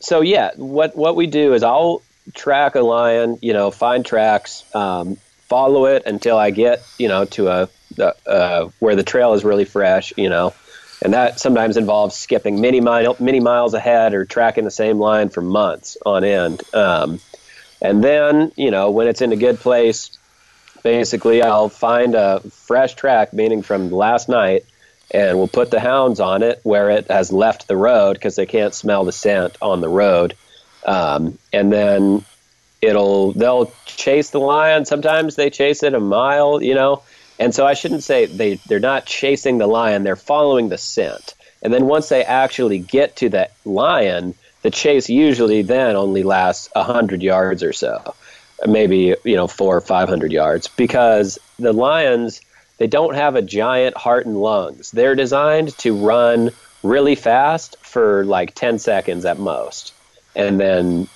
[0.00, 2.02] So yeah, what what we do is I'll
[2.34, 3.38] track a lion.
[3.42, 5.16] You know, find tracks, um,
[5.48, 7.68] follow it until I get you know to a
[8.26, 10.12] uh, where the trail is really fresh.
[10.16, 10.54] You know.
[11.02, 15.28] And that sometimes involves skipping many mile, many miles ahead, or tracking the same line
[15.28, 16.62] for months on end.
[16.72, 17.20] Um,
[17.82, 20.16] and then, you know, when it's in a good place,
[20.82, 24.64] basically I'll find a fresh track, meaning from last night,
[25.10, 28.46] and we'll put the hounds on it where it has left the road because they
[28.46, 30.34] can't smell the scent on the road.
[30.86, 32.24] Um, and then
[32.84, 34.84] it'll they'll chase the lion.
[34.84, 37.02] Sometimes they chase it a mile, you know.
[37.38, 41.34] And so I shouldn't say they they're not chasing the lion; they're following the scent.
[41.62, 46.68] And then once they actually get to the lion, the chase usually then only lasts
[46.76, 48.14] hundred yards or so,
[48.66, 52.40] maybe you know four or five hundred yards, because the lions
[52.78, 54.90] they don't have a giant heart and lungs.
[54.90, 56.50] They're designed to run
[56.82, 59.92] really fast for like ten seconds at most,
[60.36, 61.08] and then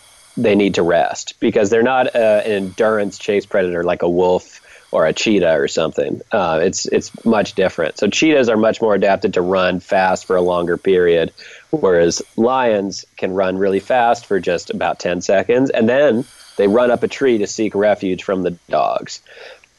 [0.43, 4.61] they need to rest because they're not uh, an endurance chase predator like a wolf
[4.91, 6.23] or a cheetah or something.
[6.33, 7.99] Uh, it's it's much different.
[7.99, 11.33] So cheetahs are much more adapted to run fast for a longer period,
[11.71, 16.25] whereas lions can run really fast for just about ten seconds, and then
[16.57, 19.21] they run up a tree to seek refuge from the dogs.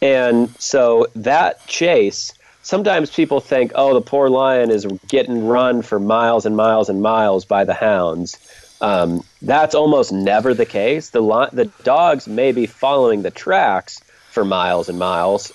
[0.01, 5.99] And so that chase, sometimes people think, oh, the poor lion is getting run for
[5.99, 8.38] miles and miles and miles by the hounds.
[8.82, 11.09] Um, that's almost never the case.
[11.09, 13.99] The li- the dogs may be following the tracks
[14.32, 15.51] for miles and miles,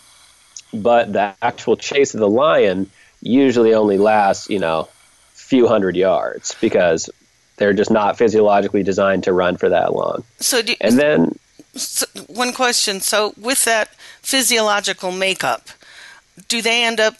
[0.72, 2.91] but the actual chase of the lion
[3.22, 4.89] usually only lasts, you know,
[5.33, 7.09] few hundred yards because
[7.57, 10.25] they're just not physiologically designed to run for that long.
[10.41, 11.39] So, do, And then
[11.75, 13.01] so one question.
[13.01, 15.68] So, with that physiological makeup,
[16.49, 17.16] do they end up?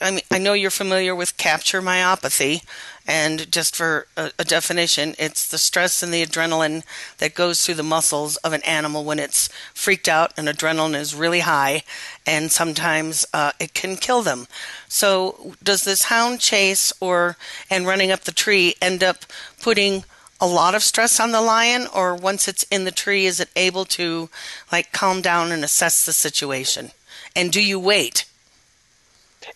[0.00, 2.62] I mean, I know you're familiar with capture myopathy,
[3.06, 6.84] and just for a, a definition, it's the stress and the adrenaline
[7.18, 11.14] that goes through the muscles of an animal when it's freaked out and adrenaline is
[11.14, 11.82] really high,
[12.26, 14.46] and sometimes uh, it can kill them.
[14.88, 17.36] So, does this hound chase or
[17.70, 19.24] and running up the tree end up
[19.60, 20.04] putting
[20.40, 23.48] a lot of stress on the lion, or once it's in the tree, is it
[23.54, 24.28] able to
[24.72, 26.90] like calm down and assess the situation?
[27.36, 28.24] And do you wait?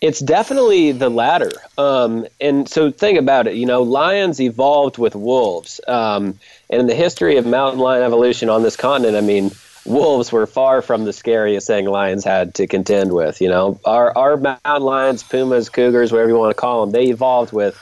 [0.01, 1.51] It's definitely the latter.
[1.77, 3.55] Um, and so think about it.
[3.55, 5.81] You know, lions evolved with wolves.
[5.87, 6.39] Um,
[6.71, 9.51] and in the history of mountain lion evolution on this continent, I mean,
[9.85, 13.41] wolves were far from the scariest thing lions had to contend with.
[13.41, 17.07] You know, our, our mountain lions, pumas, cougars, whatever you want to call them, they
[17.07, 17.79] evolved with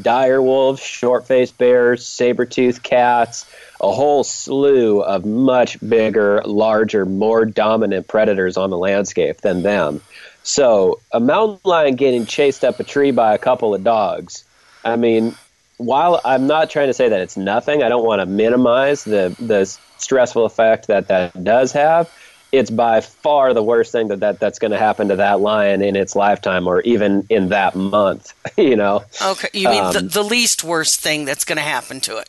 [0.00, 3.46] dire wolves, short faced bears, saber toothed cats,
[3.80, 10.00] a whole slew of much bigger, larger, more dominant predators on the landscape than them.
[10.42, 14.44] So a mountain lion getting chased up a tree by a couple of dogs,
[14.84, 15.34] I mean,
[15.76, 19.34] while I'm not trying to say that it's nothing, I don't want to minimize the
[19.38, 19.64] the
[19.98, 22.10] stressful effect that that does have.
[22.52, 25.82] It's by far the worst thing that, that that's going to happen to that lion
[25.82, 28.34] in its lifetime, or even in that month.
[28.56, 29.04] You know.
[29.22, 32.28] Okay, you mean um, the, the least worst thing that's going to happen to it?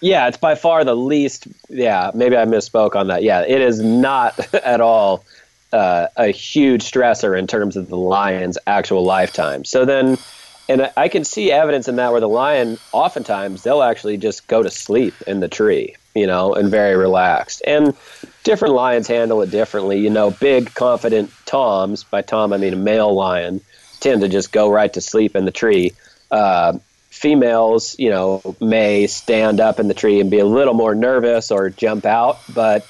[0.00, 1.46] Yeah, it's by far the least.
[1.68, 3.22] Yeah, maybe I misspoke on that.
[3.22, 5.24] Yeah, it is not at all
[5.74, 9.64] uh, a huge stressor in terms of the lion's actual lifetime.
[9.64, 10.18] So then,
[10.68, 14.62] and I can see evidence in that where the lion, oftentimes, they'll actually just go
[14.62, 17.60] to sleep in the tree, you know, and very relaxed.
[17.66, 17.92] And
[18.44, 19.98] different lions handle it differently.
[19.98, 23.60] You know, big, confident toms, by tom I mean a male lion,
[23.98, 25.92] tend to just go right to sleep in the tree.
[26.30, 26.78] Uh,
[27.10, 31.50] females, you know, may stand up in the tree and be a little more nervous
[31.50, 32.86] or jump out, but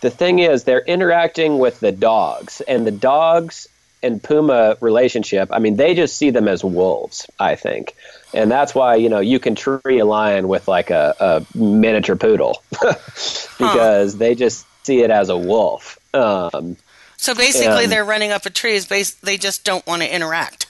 [0.00, 3.68] the thing is they're interacting with the dogs and the dogs
[4.02, 7.94] and puma relationship i mean they just see them as wolves i think
[8.32, 12.16] and that's why you know you can tree a lion with like a, a miniature
[12.16, 14.18] poodle because huh.
[14.18, 16.76] they just see it as a wolf um,
[17.16, 20.12] so basically and, they're running up a tree is base they just don't want to
[20.12, 20.66] interact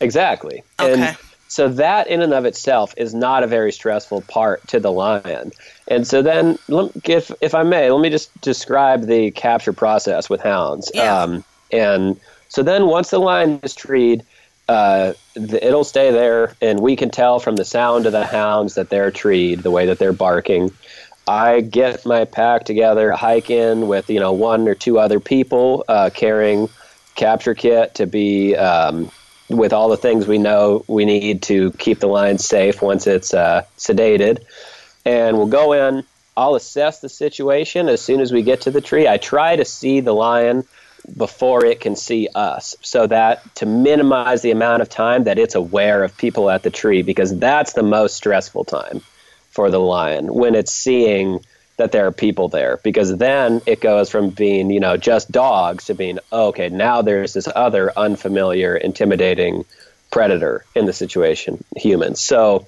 [0.00, 1.08] exactly okay.
[1.08, 1.16] and
[1.52, 5.52] so that in and of itself is not a very stressful part to the lion.
[5.86, 6.58] And so then,
[7.04, 10.90] if if I may, let me just describe the capture process with hounds.
[10.94, 11.14] Yeah.
[11.14, 14.24] Um, and so then, once the lion is treed,
[14.70, 18.74] uh, the, it'll stay there, and we can tell from the sound of the hounds
[18.76, 20.72] that they're treed, the way that they're barking.
[21.28, 25.84] I get my pack together, hike in with you know one or two other people
[25.86, 26.70] uh, carrying
[27.14, 29.10] capture kit to be um,
[29.52, 33.34] with all the things we know we need to keep the lion safe once it's
[33.34, 34.44] uh, sedated.
[35.04, 36.04] And we'll go in.
[36.36, 39.06] I'll assess the situation as soon as we get to the tree.
[39.06, 40.64] I try to see the lion
[41.16, 45.54] before it can see us so that to minimize the amount of time that it's
[45.54, 49.00] aware of people at the tree because that's the most stressful time
[49.50, 51.44] for the lion when it's seeing
[51.76, 55.86] that there are people there because then it goes from being you know just dogs
[55.86, 59.64] to being oh, okay now there's this other unfamiliar intimidating
[60.10, 62.66] predator in the situation humans so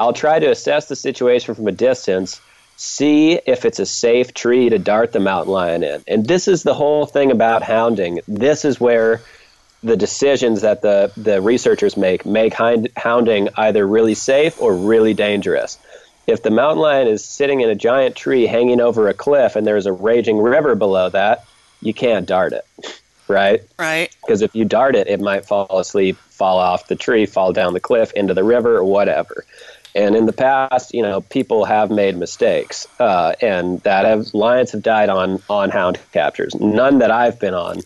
[0.00, 2.40] i'll try to assess the situation from a distance
[2.78, 6.02] see if it's a safe tree to dart the mountain lion in.
[6.06, 8.20] And this is the whole thing about hounding.
[8.28, 9.20] This is where
[9.82, 15.76] the decisions that the, the researchers make make hounding either really safe or really dangerous
[16.28, 19.66] if the mountain lion is sitting in a giant tree hanging over a cliff and
[19.66, 21.46] there's a raging river below that,
[21.80, 22.66] you can't dart it,
[23.28, 23.62] right?
[23.78, 24.14] Right.
[24.20, 27.72] Because if you dart it, it might fall asleep, fall off the tree, fall down
[27.72, 29.46] the cliff into the river or whatever.
[29.94, 34.72] And in the past, you know, people have made mistakes, uh, and that have lions
[34.72, 36.54] have died on on hound captures.
[36.54, 37.80] None that I've been on,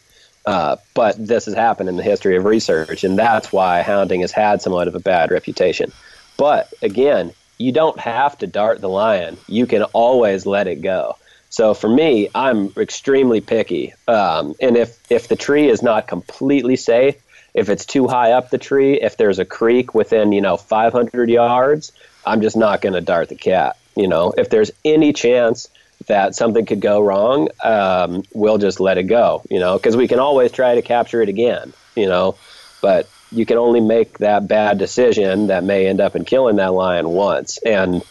[0.45, 4.32] uh, but this has happened in the history of research, and that's why hounding has
[4.32, 5.93] had somewhat of a bad reputation.
[6.36, 7.32] But again,
[7.63, 9.37] you don't have to dart the lion.
[9.47, 11.17] You can always let it go.
[11.49, 13.95] So for me, I'm extremely picky.
[14.09, 17.17] Um, and if, if the tree is not completely safe,
[17.55, 21.29] if it's too high up the tree, if there's a creek within, you know, 500
[21.29, 21.93] yards,
[22.25, 23.77] I'm just not going to dart the cat.
[23.95, 25.69] You know, if there's any chance
[26.07, 30.09] that something could go wrong, um, we'll just let it go, you know, because we
[30.09, 32.37] can always try to capture it again, you know.
[32.81, 36.72] But you can only make that bad decision that may end up in killing that
[36.72, 37.59] lion once.
[37.59, 38.03] And,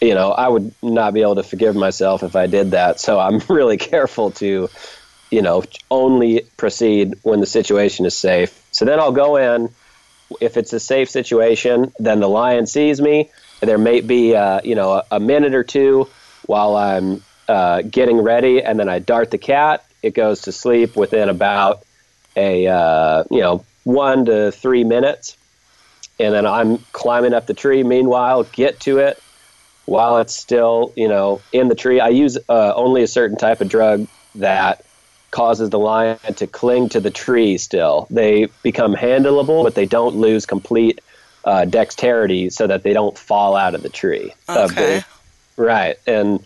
[0.00, 2.98] you know, I would not be able to forgive myself if I did that.
[2.98, 4.68] So I'm really careful to,
[5.30, 8.60] you know, only proceed when the situation is safe.
[8.72, 9.70] So then I'll go in.
[10.40, 13.30] If it's a safe situation, then the lion sees me.
[13.60, 16.08] There may be, uh, you know, a, a, minute or two
[16.46, 19.84] while I'm uh, getting ready, and then I dart the cat.
[20.02, 21.84] It goes to sleep within about
[22.36, 25.36] a, uh, you know, one to three minutes.
[26.18, 27.82] And then I'm climbing up the tree.
[27.82, 29.22] Meanwhile, get to it
[29.86, 32.00] while it's still, you know, in the tree.
[32.00, 34.06] I use uh, only a certain type of drug
[34.36, 34.84] that
[35.30, 38.06] causes the lion to cling to the tree still.
[38.10, 41.00] They become handleable, but they don't lose complete
[41.44, 44.32] uh, dexterity so that they don't fall out of the tree.
[44.48, 45.02] Okay.
[45.56, 45.96] right.
[46.06, 46.44] And,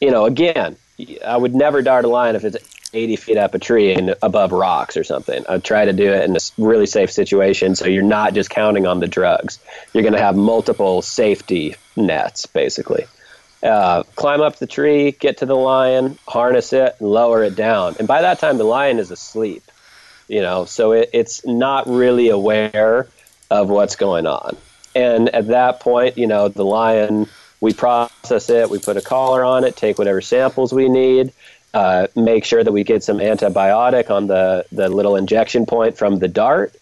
[0.00, 0.76] you know, again,
[1.24, 2.56] I would never dart a lion if it's
[2.94, 5.44] 80 feet up a tree and above rocks or something.
[5.48, 8.86] I'd try to do it in a really safe situation so you're not just counting
[8.86, 9.58] on the drugs.
[9.92, 13.06] You're going to have multiple safety nets, basically.
[13.62, 17.96] Uh, climb up the tree, get to the lion, harness it, and lower it down.
[17.98, 19.62] And by that time, the lion is asleep,
[20.28, 23.08] you know, so it, it's not really aware
[23.50, 24.56] of what's going on.
[24.94, 27.26] And at that point, you know, the lion,
[27.60, 31.32] we process it, we put a collar on it, take whatever samples we need,
[31.74, 36.20] uh, make sure that we get some antibiotic on the, the little injection point from
[36.20, 36.74] the dart,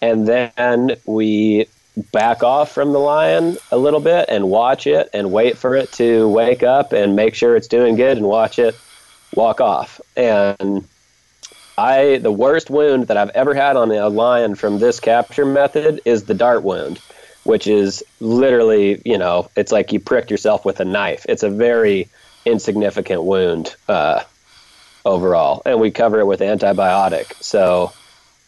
[0.00, 1.66] and then we
[2.12, 5.90] back off from the lion a little bit and watch it and wait for it
[5.92, 8.74] to wake up and make sure it's doing good and watch it
[9.34, 10.00] walk off.
[10.16, 10.86] And
[11.76, 16.00] I the worst wound that I've ever had on a lion from this capture method
[16.04, 16.98] is the dart wound,
[17.44, 21.26] which is literally, you know, it's like you pricked yourself with a knife.
[21.28, 22.08] It's a very
[22.44, 24.22] insignificant wound uh,
[25.08, 27.32] overall, and we cover it with antibiotic.
[27.42, 27.92] So,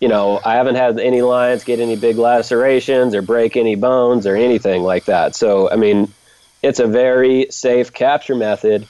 [0.00, 4.26] you know, I haven't had any lions get any big lacerations or break any bones
[4.26, 5.34] or anything like that.
[5.34, 6.12] So, I mean,
[6.62, 8.86] it's a very safe capture method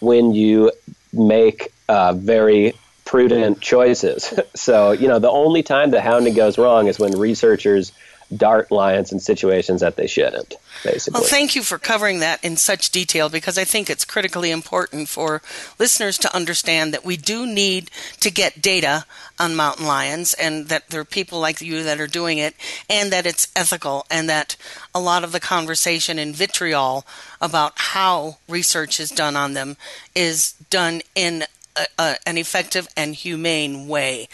[0.00, 0.72] when you
[1.12, 4.32] make uh, very prudent choices.
[4.54, 7.92] so, you know, the only time the hounding goes wrong is when researchers
[8.34, 10.54] dart lions in situations that they shouldn't,
[10.84, 11.18] basically.
[11.18, 15.08] Well, thank you for covering that in such detail because I think it's critically important
[15.08, 15.42] for
[15.78, 19.04] listeners to understand that we do need to get data
[19.38, 22.54] on mountain lions and that there are people like you that are doing it
[22.88, 24.56] and that it's ethical and that
[24.94, 27.06] a lot of the conversation in vitriol
[27.40, 29.76] about how research is done on them
[30.14, 31.44] is done in
[31.76, 34.28] a, a, an effective and humane way.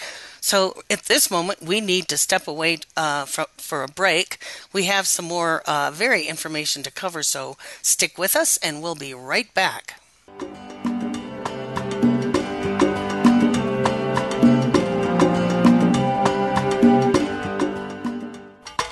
[0.44, 4.36] So at this moment, we need to step away uh, for, for a break.
[4.74, 8.94] We have some more uh, very information to cover, so stick with us and we'll
[8.94, 9.98] be right back.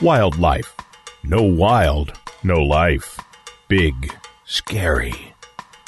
[0.00, 0.74] Wildlife.
[1.22, 3.20] No wild, no life.
[3.68, 4.10] Big,
[4.46, 5.34] scary,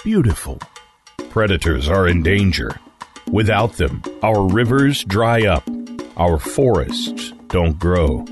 [0.04, 0.60] beautiful.
[1.30, 2.78] Predators are in danger.
[3.30, 5.64] Without them, our rivers dry up,
[6.16, 8.24] our forests don't grow,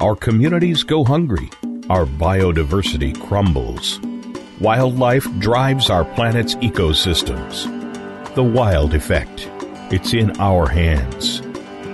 [0.00, 1.50] our communities go hungry,
[1.88, 4.00] our biodiversity crumbles.
[4.60, 7.64] Wildlife drives our planet's ecosystems.
[8.34, 9.48] The wild effect.
[9.92, 11.42] It's in our hands.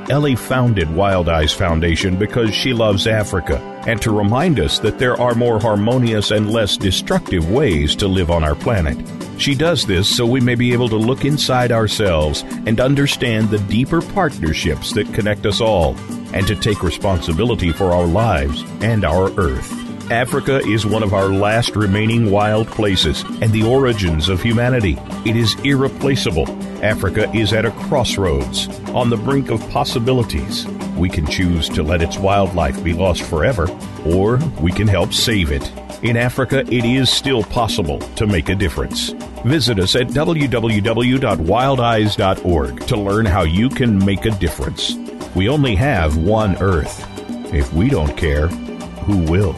[0.09, 5.35] Ellie founded Wildize Foundation because she loves Africa and to remind us that there are
[5.35, 8.97] more harmonious and less destructive ways to live on our planet.
[9.39, 13.59] She does this so we may be able to look inside ourselves and understand the
[13.59, 15.97] deeper partnerships that connect us all,
[16.33, 19.73] and to take responsibility for our lives and our Earth.
[20.11, 24.97] Africa is one of our last remaining wild places and the origins of humanity.
[25.25, 26.47] It is irreplaceable.
[26.83, 30.66] Africa is at a crossroads, on the brink of possibilities.
[30.97, 33.68] We can choose to let its wildlife be lost forever,
[34.05, 35.70] or we can help save it.
[36.03, 39.11] In Africa, it is still possible to make a difference.
[39.45, 44.95] Visit us at www.wildize.org to learn how you can make a difference.
[45.35, 47.05] We only have one Earth.
[47.53, 49.53] If we don't care, who will?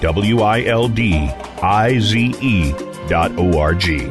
[0.00, 1.30] W I L D
[1.62, 2.72] I Z E
[3.08, 4.10] dot O R G.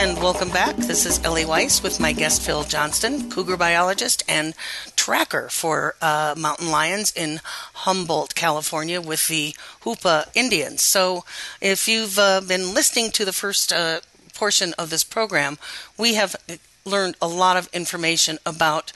[0.00, 0.76] And welcome back.
[0.76, 4.54] This is Ellie Weiss with my guest Phil Johnston, cougar biologist and
[4.96, 7.42] tracker for uh, mountain lions in
[7.74, 10.80] Humboldt, California, with the Hoopa Indians.
[10.80, 11.26] So,
[11.60, 14.00] if you've uh, been listening to the first uh,
[14.32, 15.58] portion of this program,
[15.98, 16.34] we have
[16.86, 18.92] learned a lot of information about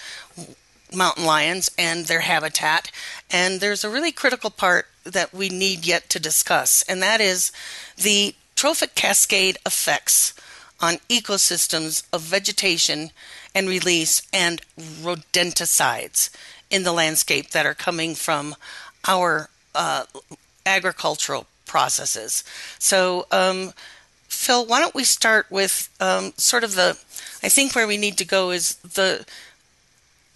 [0.91, 2.91] mountain lions and their habitat.
[3.31, 7.53] And there's a really critical part that we need yet to discuss, and that is
[7.95, 10.33] the trophic cascade effects
[10.81, 13.11] on ecosystems of vegetation
[13.55, 16.31] and release and rodenticides
[16.71, 18.55] in the landscape that are coming from
[19.07, 20.05] our uh,
[20.67, 22.45] agricultural processes.
[22.79, 23.73] So, um,
[24.29, 26.99] Phil, why don't we start with um, sort of the,
[27.43, 29.25] I think where we need to go is the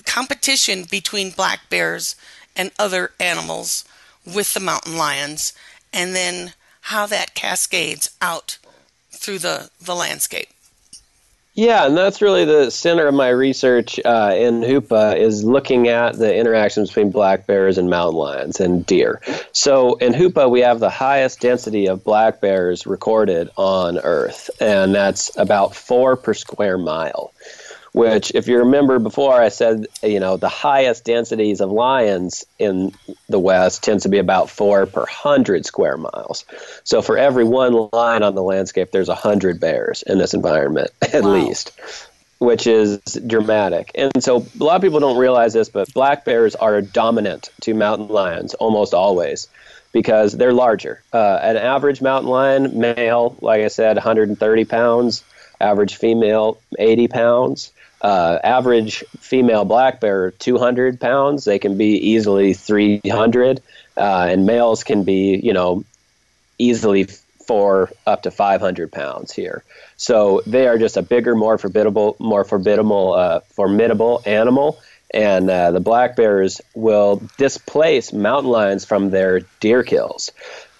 [0.05, 2.17] competition between black bears
[2.57, 3.85] and other animals
[4.25, 5.53] with the mountain lions,
[5.93, 8.59] and then how that cascades out
[9.19, 10.49] through the, the landscape.
[11.59, 16.17] Yeah, and that's really the center of my research uh, in Hoopa is looking at
[16.17, 19.21] the interactions between black bears and mountain lions and deer.
[19.51, 24.95] So in Hoopa, we have the highest density of black bears recorded on Earth, and
[24.95, 27.33] that's about four per square mile
[27.99, 32.93] which, if you remember before, I said, you know, the highest densities of lions in
[33.29, 36.45] the West tends to be about four per hundred square miles.
[36.85, 40.93] So for every one lion on the landscape, there's a hundred bears in this environment,
[41.13, 41.33] at wow.
[41.33, 41.73] least,
[42.39, 43.91] which is dramatic.
[43.97, 47.75] And so a lot of people don't realize this, but black bears are dominant to
[47.75, 49.49] mountain lions almost always
[49.91, 51.03] because they're larger.
[51.13, 55.25] Uh, an average mountain lion, male, like I said, 130 pounds.
[55.61, 61.45] Average female, 80 pounds uh, average female black bear 200 pounds.
[61.45, 63.63] They can be easily 300
[63.97, 65.85] uh, and males can be you know
[66.59, 67.05] easily
[67.47, 69.65] four up to 500 pounds here.
[69.97, 74.79] So they are just a bigger more formidable more formidable uh, formidable animal.
[75.15, 80.33] And uh, the black bears will displace mountain lions from their deer kills.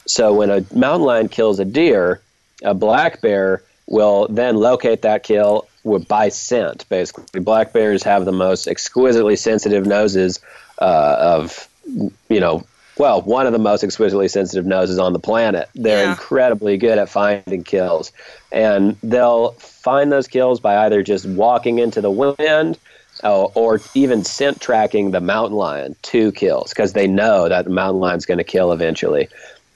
[0.07, 2.21] So when a mountain lion kills a deer
[2.63, 5.68] a black bear will then locate that kill
[6.09, 6.89] by scent.
[6.89, 10.41] Basically, black bears have the most exquisitely sensitive noses
[10.81, 12.65] uh, of you know.
[12.97, 15.69] Well, one of the most exquisitely sensitive noses on the planet.
[15.77, 16.11] They're yeah.
[16.11, 18.11] incredibly good at finding kills,
[18.51, 22.77] and they'll find those kills by either just walking into the wind
[23.23, 27.71] uh, or even scent tracking the mountain lion to kills because they know that the
[27.71, 29.29] mountain lion's going to kill eventually.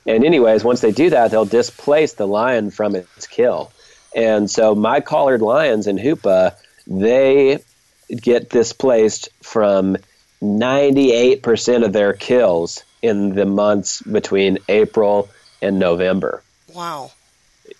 [0.07, 3.71] And anyways, once they do that, they'll displace the lion from its kill.
[4.15, 6.55] And so my collared lions in Hoopa,
[6.87, 7.59] they
[8.11, 9.97] get displaced from
[10.43, 15.29] 98% of their kills in the months between April
[15.61, 16.43] and November.
[16.75, 17.13] Wow.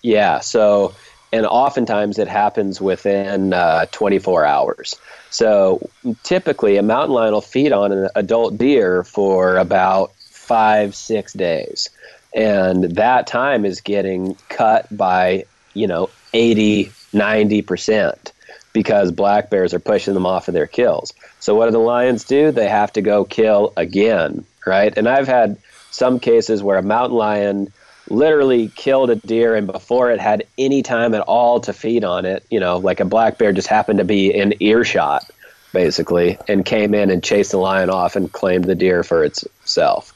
[0.01, 0.39] Yeah.
[0.39, 0.95] So,
[1.31, 4.95] and oftentimes it happens within uh, 24 hours.
[5.29, 5.89] So
[6.23, 11.89] typically a mountain lion will feed on an adult deer for about five, six days.
[12.33, 18.31] And that time is getting cut by, you know, 80, 90%
[18.73, 21.13] because black bears are pushing them off of their kills.
[21.39, 22.51] So what do the lions do?
[22.51, 24.95] They have to go kill again, right?
[24.97, 25.57] And I've had
[25.91, 27.73] some cases where a mountain lion
[28.09, 32.25] literally killed a deer and before it had any time at all to feed on
[32.25, 35.23] it, you know, like a black bear just happened to be in earshot
[35.71, 40.13] basically and came in and chased the lion off and claimed the deer for itself.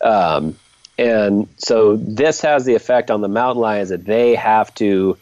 [0.00, 0.56] Um,
[0.96, 5.18] and so this has the effect on the mountain lions that they have to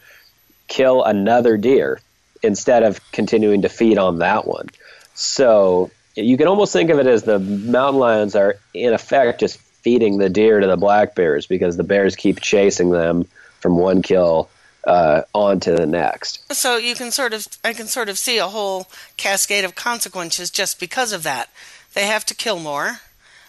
[0.73, 2.01] kill another deer
[2.43, 4.69] instead of continuing to feed on that one.
[5.15, 9.59] So you can almost think of it as the mountain lions are in effect just
[9.59, 13.27] feeding the deer to the black bears because the bears keep chasing them
[13.61, 14.49] from one kill
[14.87, 16.51] uh, on to the next.
[16.55, 20.51] So you can sort of, I can sort of see a whole cascade of consequences
[20.51, 21.51] just because of that.
[21.93, 23.01] They have to kill more.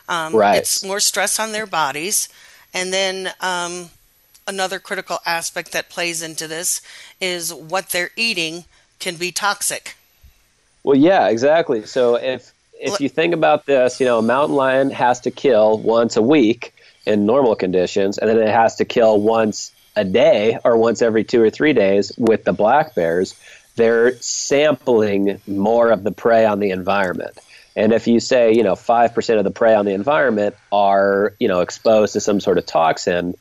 [0.10, 0.58] Um, right.
[0.58, 2.28] It's more stress on their bodies,
[2.74, 3.90] and then um,
[4.48, 6.82] another critical aspect that plays into this
[7.20, 8.66] is what they're eating
[9.00, 9.96] can be toxic.
[10.84, 11.86] Well, yeah, exactly.
[11.86, 15.78] So if if you think about this, you know, a mountain lion has to kill
[15.78, 16.74] once a week
[17.06, 21.24] in normal conditions, and then it has to kill once a day or once every
[21.24, 23.36] two or three days with the black bears.
[23.76, 27.38] They're sampling more of the prey on the environment.
[27.76, 31.48] And if you say, you know, 5% of the prey on the environment are, you
[31.48, 33.36] know, exposed to some sort of toxin,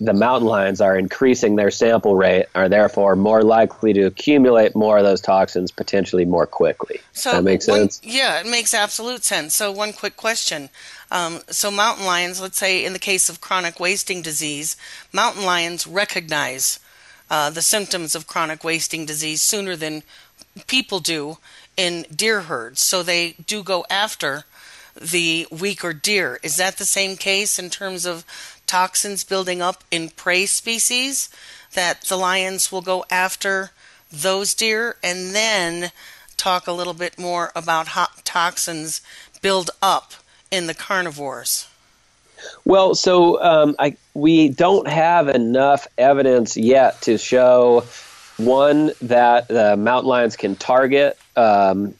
[0.00, 4.98] the mountain lions are increasing their sample rate, are therefore more likely to accumulate more
[4.98, 7.00] of those toxins potentially more quickly.
[7.12, 8.00] So that makes sense.
[8.02, 9.54] One, yeah, it makes absolute sense.
[9.54, 10.68] So one quick question:
[11.10, 14.76] um, so mountain lions, let's say in the case of chronic wasting disease,
[15.12, 16.78] mountain lions recognize
[17.30, 20.02] uh, the symptoms of chronic wasting disease sooner than
[20.66, 21.38] people do
[21.76, 22.82] in deer herds.
[22.82, 24.44] So they do go after
[25.00, 26.38] the weaker deer.
[26.42, 28.24] Is that the same case in terms of
[28.68, 31.28] toxins building up in prey species
[31.74, 33.70] that the lions will go after
[34.12, 35.90] those deer and then
[36.36, 39.00] talk a little bit more about how toxins
[39.42, 40.14] build up
[40.50, 41.68] in the carnivores.
[42.64, 47.84] Well, so um, I, we don't have enough evidence yet to show
[48.36, 51.94] one that uh, mountain lions can target um,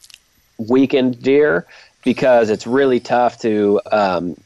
[0.56, 1.66] weakened deer
[2.04, 4.36] because it's really tough to um,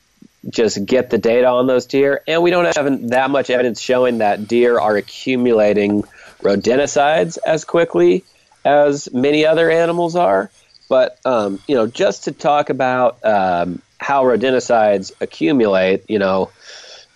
[0.49, 2.22] just get the data on those deer.
[2.26, 6.03] And we don't have that much evidence showing that deer are accumulating
[6.40, 8.24] rodenticides as quickly
[8.64, 10.51] as many other animals are.
[10.88, 16.51] But um, you know, just to talk about um, how rodenticides accumulate, you know,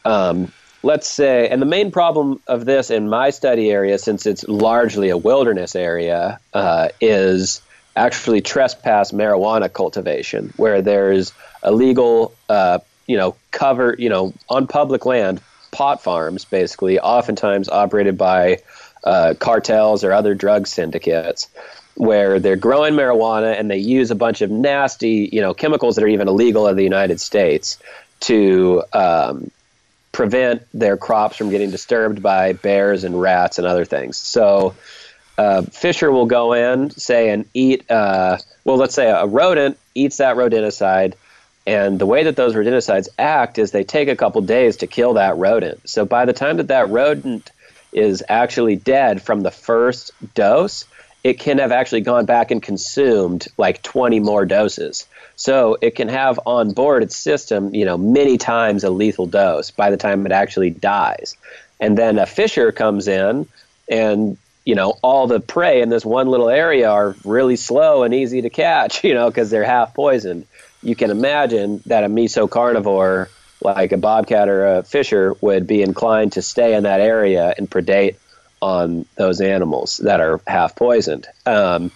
[0.05, 0.53] um,
[0.83, 5.11] let's say, and the main problem of this in my study area, since it's largely
[5.11, 7.61] a wilderness area, uh, is
[7.97, 11.33] actually trespass marijuana cultivation, where there's
[11.65, 15.41] illegal, uh, you know, cover, you know, on public land,
[15.71, 18.59] pot farms, basically, oftentimes operated by
[19.05, 21.49] uh, cartels or other drug syndicates,
[21.95, 26.05] where they're growing marijuana and they use a bunch of nasty, you know, chemicals that
[26.05, 27.79] are even illegal in the United States
[28.21, 29.51] to um,
[30.13, 34.17] prevent their crops from getting disturbed by bears and rats and other things.
[34.17, 34.75] So,
[35.39, 37.91] uh, Fisher will go in, say, and eat.
[37.91, 41.15] Uh, well, let's say a rodent eats that rodenticide,
[41.67, 45.15] and the way that those rodenticides act is they take a couple days to kill
[45.15, 45.89] that rodent.
[45.89, 47.51] So by the time that that rodent
[47.93, 50.85] is actually dead from the first dose,
[51.25, 55.07] it can have actually gone back and consumed like 20 more doses.
[55.35, 59.73] So it can have on board its system, you know, many times a lethal dose
[59.73, 61.37] by the time it actually dies.
[61.81, 63.49] And then a fisher comes in
[63.89, 68.13] and you know, all the prey in this one little area are really slow and
[68.13, 70.47] easy to catch, you know, because they're half poisoned.
[70.87, 73.29] You can imagine that a mesocarnivore
[73.61, 77.69] like a bobcat or a fisher would be inclined to stay in that area and
[77.69, 78.15] predate
[78.63, 81.27] on those animals that are half poisoned.
[81.45, 81.91] Um,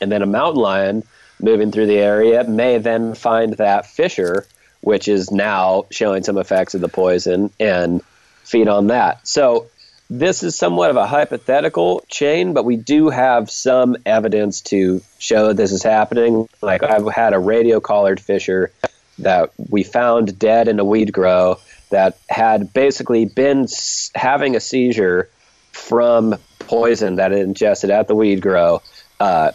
[0.00, 1.02] and then a mountain lion
[1.38, 4.46] moving through the area may then find that fisher,
[4.80, 8.02] which is now showing some effects of the poison, and
[8.42, 9.28] feed on that.
[9.28, 9.66] So
[10.10, 15.52] this is somewhat of a hypothetical chain, but we do have some evidence to show
[15.52, 16.48] this is happening.
[16.60, 18.70] Like I've had a radio collared fisher
[19.18, 21.58] that we found dead in a weed grow
[21.90, 23.66] that had basically been
[24.14, 25.30] having a seizure
[25.72, 28.82] from poison that it ingested at the weed grow.
[29.20, 29.52] Uh,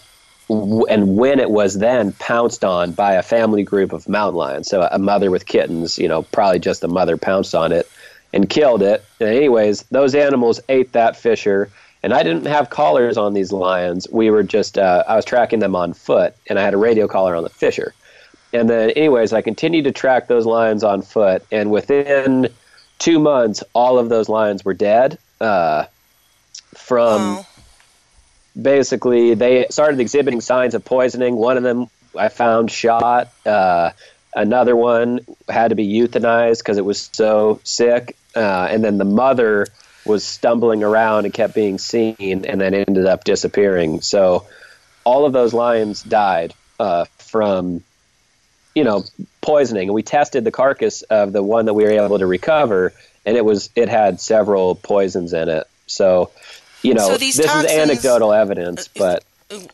[0.49, 4.87] and when it was then pounced on by a family group of mountain lions, so
[4.91, 7.87] a mother with kittens, you know, probably just the mother pounced on it
[8.33, 9.03] and killed it.
[9.19, 11.69] And anyways, those animals ate that fisher.
[12.01, 14.07] And I didn't have collars on these lions.
[14.09, 17.07] We were just, uh, I was tracking them on foot, and I had a radio
[17.07, 17.93] collar on the fisher.
[18.53, 21.45] And then, anyways, I continued to track those lions on foot.
[21.51, 22.49] And within
[22.99, 25.17] two months, all of those lions were dead.
[25.41, 25.85] Uh,
[26.75, 27.45] from
[28.59, 31.35] basically, they started exhibiting signs of poisoning.
[31.35, 33.29] One of them I found shot.
[33.45, 33.91] Uh,
[34.33, 39.05] another one had to be euthanized because it was so sick uh, and then the
[39.05, 39.67] mother
[40.05, 44.01] was stumbling around and kept being seen, and then ended up disappearing.
[44.01, 44.47] So
[45.03, 47.83] all of those lions died uh, from,
[48.73, 49.03] you know,
[49.41, 49.89] poisoning.
[49.89, 52.93] And we tested the carcass of the one that we were able to recover,
[53.25, 55.67] and it was it had several poisons in it.
[55.87, 56.31] So,
[56.81, 59.23] you know, so this toxins, is anecdotal evidence, uh, but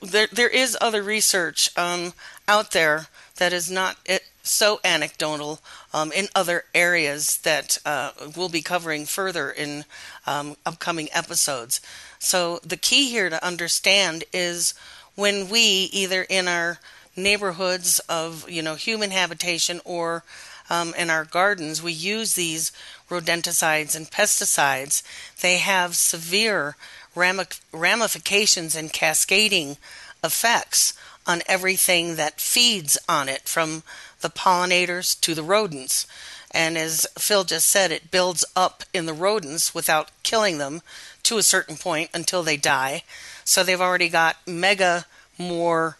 [0.01, 2.14] there there is other research um,
[2.47, 5.59] out there that is not it, so anecdotal
[5.93, 9.85] um, in other areas that uh, we'll be covering further in
[10.25, 11.81] um, upcoming episodes.
[12.19, 14.73] So, the key here to understand is
[15.15, 16.79] when we, either in our
[17.15, 20.23] neighborhoods of you know human habitation or
[20.69, 22.71] um, in our gardens, we use these
[23.09, 25.03] rodenticides and pesticides.
[25.41, 26.75] They have severe
[27.15, 29.77] ramifications and cascading
[30.23, 30.93] effects
[31.27, 33.83] on everything that feeds on it, from
[34.22, 36.07] the pollinators to the rodents.
[36.51, 40.82] And as Phil just said, it builds up in the rodents without killing them
[41.24, 43.03] to a certain point until they die.
[43.43, 45.05] So they've already got mega
[45.38, 45.97] more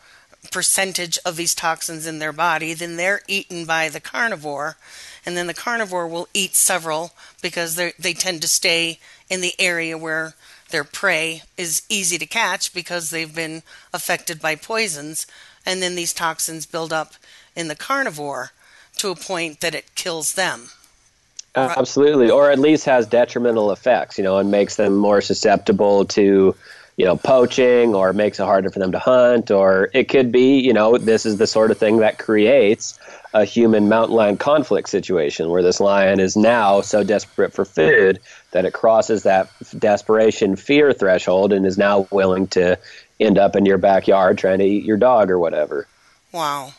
[0.51, 4.78] percentage of these toxins in their body than they're eaten by the carnivore.
[5.26, 7.11] And then the carnivore will eat several
[7.41, 8.99] because they tend to stay
[9.30, 10.36] in the area where
[10.70, 13.63] their prey is easy to catch because they've been
[13.93, 15.28] affected by poisons.
[15.66, 17.13] And then these toxins build up
[17.56, 18.51] in the carnivore
[18.97, 20.70] to a point that it kills them.
[21.56, 26.03] Uh, absolutely, or at least has detrimental effects, you know, and makes them more susceptible
[26.03, 26.53] to,
[26.97, 30.60] you know, poaching, or makes it harder for them to hunt, or it could be,
[30.60, 32.99] you know, this is the sort of thing that creates
[33.34, 38.20] a human mountain lion conflict situation where this lion is now so desperate for food
[38.51, 42.78] that it crosses that desperation fear threshold and is now willing to
[43.20, 45.86] end up in your backyard trying to eat your dog or whatever.
[46.32, 46.74] Wow.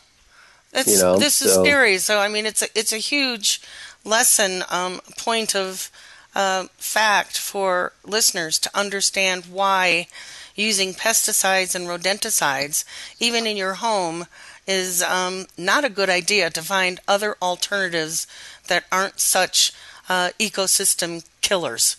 [0.73, 1.45] It's, you know, this so.
[1.45, 1.97] is scary.
[1.97, 3.61] So I mean, it's a it's a huge
[4.03, 5.89] lesson um, point of
[6.35, 10.07] uh, fact for listeners to understand why
[10.55, 12.83] using pesticides and rodenticides,
[13.19, 14.25] even in your home,
[14.65, 16.49] is um, not a good idea.
[16.49, 18.27] To find other alternatives
[18.67, 19.73] that aren't such
[20.09, 21.97] uh, ecosystem killers.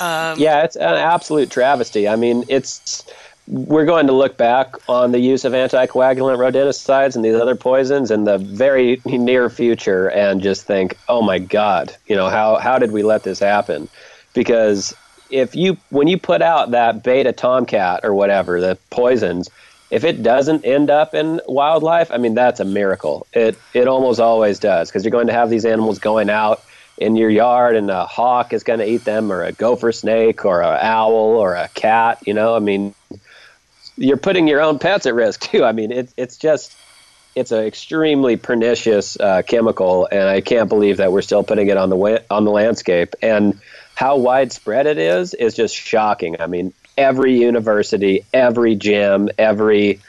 [0.00, 2.08] Um, yeah, it's an absolute travesty.
[2.08, 3.04] I mean, it's
[3.48, 8.10] we're going to look back on the use of anticoagulant rodenticides and these other poisons
[8.10, 12.78] in the very near future and just think, oh my God, you know, how, how
[12.78, 13.88] did we let this happen?
[14.34, 14.94] Because
[15.30, 19.48] if you, when you put out that beta tomcat or whatever, the poisons,
[19.90, 23.26] if it doesn't end up in wildlife, I mean, that's a miracle.
[23.32, 26.62] It, it almost always does because you're going to have these animals going out
[26.98, 30.44] in your yard and a hawk is going to eat them or a gopher snake
[30.44, 32.94] or an owl or a cat, you know, I mean,
[33.98, 35.64] you're putting your own pets at risk too.
[35.64, 36.76] I mean, it's it's just
[37.34, 41.76] it's an extremely pernicious uh, chemical, and I can't believe that we're still putting it
[41.76, 43.14] on the wa- on the landscape.
[43.22, 43.60] And
[43.94, 46.40] how widespread it is is just shocking.
[46.40, 50.00] I mean, every university, every gym, every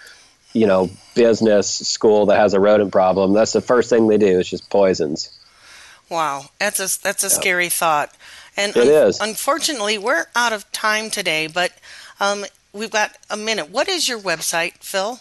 [0.53, 4.39] you know business school that has a rodent problem, that's the first thing they do
[4.39, 5.35] is just poisons.
[6.09, 8.13] Wow, that's a that's a scary thought.
[8.57, 9.19] And it un- is.
[9.21, 11.71] Unfortunately, we're out of time today, but
[12.19, 13.69] um, we've got a minute.
[13.69, 15.19] What is your website, Phil?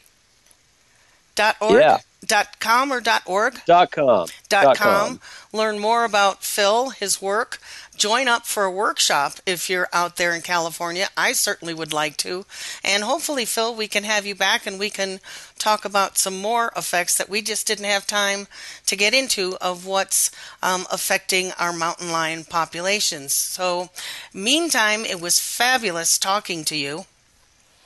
[1.34, 1.80] Dot org.
[1.80, 1.98] Yeah.
[2.26, 3.58] Dot com or dot org.
[3.64, 4.28] Dot com.
[4.50, 5.08] Dot, dot com.
[5.08, 5.20] com.
[5.52, 7.58] Learn more about Phil, his work,
[7.98, 11.08] join up for a workshop if you're out there in California.
[11.16, 12.46] I certainly would like to.
[12.84, 15.20] And hopefully, Phil, we can have you back and we can
[15.58, 18.46] talk about some more effects that we just didn't have time
[18.86, 20.30] to get into of what's
[20.62, 23.34] um, affecting our mountain lion populations.
[23.34, 23.90] So,
[24.32, 27.06] meantime, it was fabulous talking to you.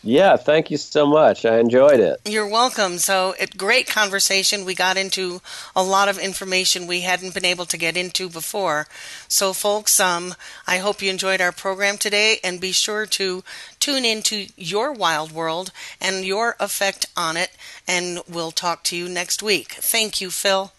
[0.05, 1.45] Yeah, thank you so much.
[1.45, 2.21] I enjoyed it.
[2.25, 2.99] You're welcome.
[2.99, 4.65] So, it great conversation.
[4.65, 5.41] We got into
[5.77, 8.89] a lot of information we hadn't been able to get into before.
[9.29, 10.35] So, folks, um,
[10.67, 13.45] I hope you enjoyed our program today, and be sure to
[13.79, 17.51] tune into your wild world and your effect on it.
[17.87, 19.73] And we'll talk to you next week.
[19.73, 20.73] Thank you, Phil.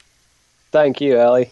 [0.71, 1.51] Thank you, Ellie.